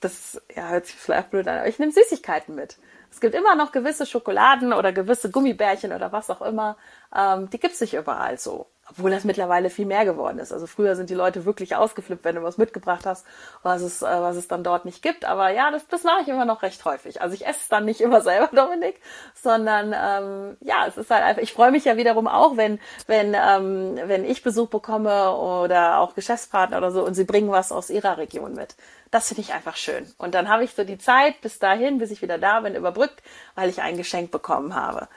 das 0.00 0.40
ja, 0.54 0.68
hört 0.68 0.86
sich 0.86 0.94
vielleicht 0.94 1.30
blöd 1.30 1.48
an, 1.48 1.58
aber 1.58 1.66
ich 1.66 1.80
nehme 1.80 1.90
Süßigkeiten 1.90 2.54
mit. 2.54 2.78
Es 3.10 3.18
gibt 3.18 3.34
immer 3.34 3.56
noch 3.56 3.72
gewisse 3.72 4.06
Schokoladen 4.06 4.72
oder 4.72 4.92
gewisse 4.92 5.28
Gummibärchen 5.28 5.92
oder 5.92 6.12
was 6.12 6.30
auch 6.30 6.42
immer, 6.42 6.76
ähm, 7.12 7.50
die 7.50 7.58
gibt 7.58 7.74
es 7.74 7.80
nicht 7.80 7.94
überall 7.94 8.38
so 8.38 8.68
obwohl 8.90 9.10
das 9.10 9.24
mittlerweile 9.24 9.70
viel 9.70 9.86
mehr 9.86 10.04
geworden 10.04 10.38
ist. 10.38 10.52
Also 10.52 10.66
früher 10.66 10.96
sind 10.96 11.10
die 11.10 11.14
Leute 11.14 11.44
wirklich 11.44 11.76
ausgeflippt, 11.76 12.24
wenn 12.24 12.36
du 12.36 12.42
was 12.42 12.58
mitgebracht 12.58 13.06
hast, 13.06 13.26
was 13.62 13.82
es, 13.82 14.02
äh, 14.02 14.06
was 14.06 14.36
es 14.36 14.48
dann 14.48 14.64
dort 14.64 14.84
nicht 14.84 15.02
gibt. 15.02 15.24
Aber 15.24 15.50
ja, 15.50 15.70
das, 15.70 15.86
das 15.88 16.04
mache 16.04 16.22
ich 16.22 16.28
immer 16.28 16.44
noch 16.44 16.62
recht 16.62 16.84
häufig. 16.84 17.20
Also 17.20 17.34
ich 17.34 17.46
esse 17.46 17.60
es 17.60 17.68
dann 17.68 17.84
nicht 17.84 18.00
immer 18.00 18.20
selber, 18.20 18.48
Dominik, 18.52 19.00
sondern 19.34 19.94
ähm, 19.94 20.56
ja, 20.60 20.86
es 20.86 20.96
ist 20.96 21.10
halt 21.10 21.22
einfach, 21.22 21.42
ich 21.42 21.52
freue 21.52 21.70
mich 21.70 21.84
ja 21.84 21.96
wiederum 21.96 22.26
auch, 22.26 22.56
wenn, 22.56 22.80
wenn, 23.06 23.34
ähm, 23.34 23.98
wenn 24.04 24.24
ich 24.24 24.42
Besuch 24.42 24.68
bekomme 24.68 25.32
oder 25.32 25.98
auch 25.98 26.14
Geschäftspartner 26.14 26.78
oder 26.78 26.90
so 26.90 27.04
und 27.04 27.14
sie 27.14 27.24
bringen 27.24 27.50
was 27.50 27.72
aus 27.72 27.90
ihrer 27.90 28.18
Region 28.18 28.54
mit. 28.54 28.76
Das 29.10 29.28
finde 29.28 29.42
ich 29.42 29.54
einfach 29.54 29.76
schön. 29.76 30.06
Und 30.18 30.34
dann 30.34 30.48
habe 30.48 30.64
ich 30.64 30.74
so 30.74 30.84
die 30.84 30.98
Zeit 30.98 31.40
bis 31.40 31.58
dahin, 31.58 31.98
bis 31.98 32.10
ich 32.10 32.20
wieder 32.20 32.38
da 32.38 32.60
bin, 32.60 32.74
überbrückt, 32.74 33.22
weil 33.54 33.70
ich 33.70 33.80
ein 33.80 33.96
Geschenk 33.96 34.30
bekommen 34.30 34.74
habe. 34.74 35.08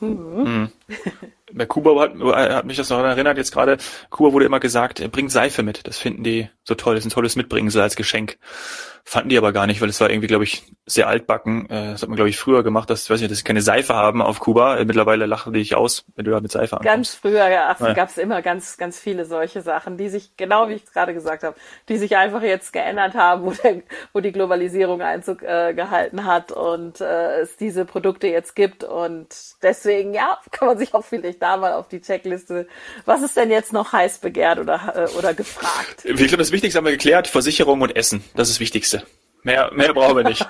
Mhm. 0.00 0.42
Mhm. 0.42 0.72
Bei 1.52 1.64
Kuba 1.64 2.00
hat, 2.00 2.14
hat, 2.18 2.66
mich 2.66 2.76
das 2.76 2.90
noch 2.90 2.98
erinnert, 2.98 3.38
jetzt 3.38 3.52
gerade, 3.52 3.78
Kuba 4.10 4.32
wurde 4.32 4.46
immer 4.46 4.60
gesagt, 4.60 5.10
bringt 5.12 5.30
Seife 5.30 5.62
mit. 5.62 5.86
Das 5.86 5.96
finden 5.96 6.24
die 6.24 6.48
so 6.64 6.74
toll, 6.74 6.96
das 6.96 7.04
ist 7.04 7.12
ein 7.12 7.14
tolles 7.14 7.36
Mitbringsel 7.36 7.80
als 7.80 7.96
Geschenk. 7.96 8.38
Fanden 9.08 9.28
die 9.28 9.38
aber 9.38 9.52
gar 9.52 9.68
nicht, 9.68 9.80
weil 9.80 9.88
es 9.88 10.00
war 10.00 10.10
irgendwie, 10.10 10.26
glaube 10.26 10.42
ich, 10.42 10.64
sehr 10.84 11.06
altbacken. 11.06 11.70
Äh, 11.70 11.92
das 11.92 12.02
hat 12.02 12.08
man, 12.08 12.16
glaube 12.16 12.28
ich, 12.28 12.38
früher 12.38 12.64
gemacht, 12.64 12.90
dass, 12.90 13.08
weiß 13.08 13.20
nicht, 13.20 13.30
dass 13.30 13.38
sie 13.38 13.44
keine 13.44 13.62
Seife 13.62 13.94
haben 13.94 14.20
auf 14.20 14.40
Kuba. 14.40 14.78
Äh, 14.78 14.84
mittlerweile 14.84 15.26
lachen 15.26 15.52
die 15.52 15.60
dich 15.60 15.76
aus, 15.76 16.04
wenn 16.16 16.24
du 16.24 16.32
da 16.32 16.40
mit 16.40 16.50
Seife 16.50 16.76
ankommst. 16.76 16.92
Ganz 16.92 17.14
früher 17.14 17.48
ja, 17.48 17.76
ja. 17.78 17.92
gab 17.92 18.08
es 18.08 18.18
immer 18.18 18.42
ganz, 18.42 18.76
ganz 18.78 18.98
viele 18.98 19.24
solche 19.24 19.62
Sachen, 19.62 19.96
die 19.96 20.08
sich, 20.08 20.36
genau 20.36 20.68
wie 20.68 20.72
ich 20.72 20.82
es 20.82 20.92
gerade 20.92 21.14
gesagt 21.14 21.44
habe, 21.44 21.54
die 21.88 21.98
sich 21.98 22.16
einfach 22.16 22.42
jetzt 22.42 22.72
geändert 22.72 23.14
haben, 23.14 23.44
wo, 23.46 23.52
der, 23.52 23.82
wo 24.12 24.18
die 24.18 24.32
Globalisierung 24.32 25.00
Einzug 25.00 25.40
äh, 25.42 25.72
gehalten 25.72 26.24
hat 26.24 26.50
und 26.50 27.00
äh, 27.00 27.42
es 27.42 27.56
diese 27.56 27.84
Produkte 27.84 28.26
jetzt 28.26 28.56
gibt. 28.56 28.82
Und 28.82 29.28
deswegen, 29.62 30.14
ja, 30.14 30.40
kann 30.50 30.75
man 30.76 30.78
sich 30.78 30.94
auch 30.94 31.04
vielleicht 31.04 31.42
da 31.42 31.56
mal 31.56 31.72
auf 31.72 31.88
die 31.88 32.00
Checkliste, 32.00 32.68
was 33.04 33.22
ist 33.22 33.36
denn 33.36 33.50
jetzt 33.50 33.72
noch 33.72 33.92
heiß 33.92 34.18
begehrt 34.18 34.58
oder, 34.58 34.92
äh, 34.94 35.18
oder 35.18 35.34
gefragt? 35.34 36.04
Ich 36.04 36.16
glaube, 36.16 36.36
das 36.36 36.52
Wichtigste 36.52 36.78
haben 36.78 36.84
wir 36.84 36.92
geklärt, 36.92 37.26
Versicherung 37.26 37.80
und 37.80 37.96
Essen. 37.96 38.22
Das 38.34 38.48
ist 38.48 38.56
das 38.56 38.60
Wichtigste. 38.60 39.02
Mehr, 39.42 39.70
mehr 39.72 39.94
brauchen 39.94 40.16
wir 40.16 40.24
nicht. 40.24 40.40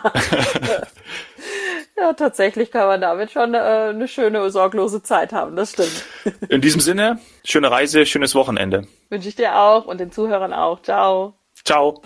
ja, 1.96 2.12
tatsächlich 2.14 2.70
kann 2.70 2.86
man 2.86 3.00
damit 3.00 3.30
schon 3.30 3.54
äh, 3.54 3.58
eine 3.58 4.08
schöne, 4.08 4.50
sorglose 4.50 5.02
Zeit 5.02 5.32
haben, 5.32 5.54
das 5.54 5.72
stimmt. 5.72 6.04
In 6.48 6.60
diesem 6.60 6.80
Sinne, 6.80 7.20
schöne 7.44 7.70
Reise, 7.70 8.06
schönes 8.06 8.34
Wochenende. 8.34 8.86
Wünsche 9.10 9.28
ich 9.28 9.36
dir 9.36 9.56
auch 9.56 9.86
und 9.86 10.00
den 10.00 10.10
Zuhörern 10.10 10.52
auch. 10.52 10.82
Ciao. 10.82 11.34
Ciao. 11.64 12.02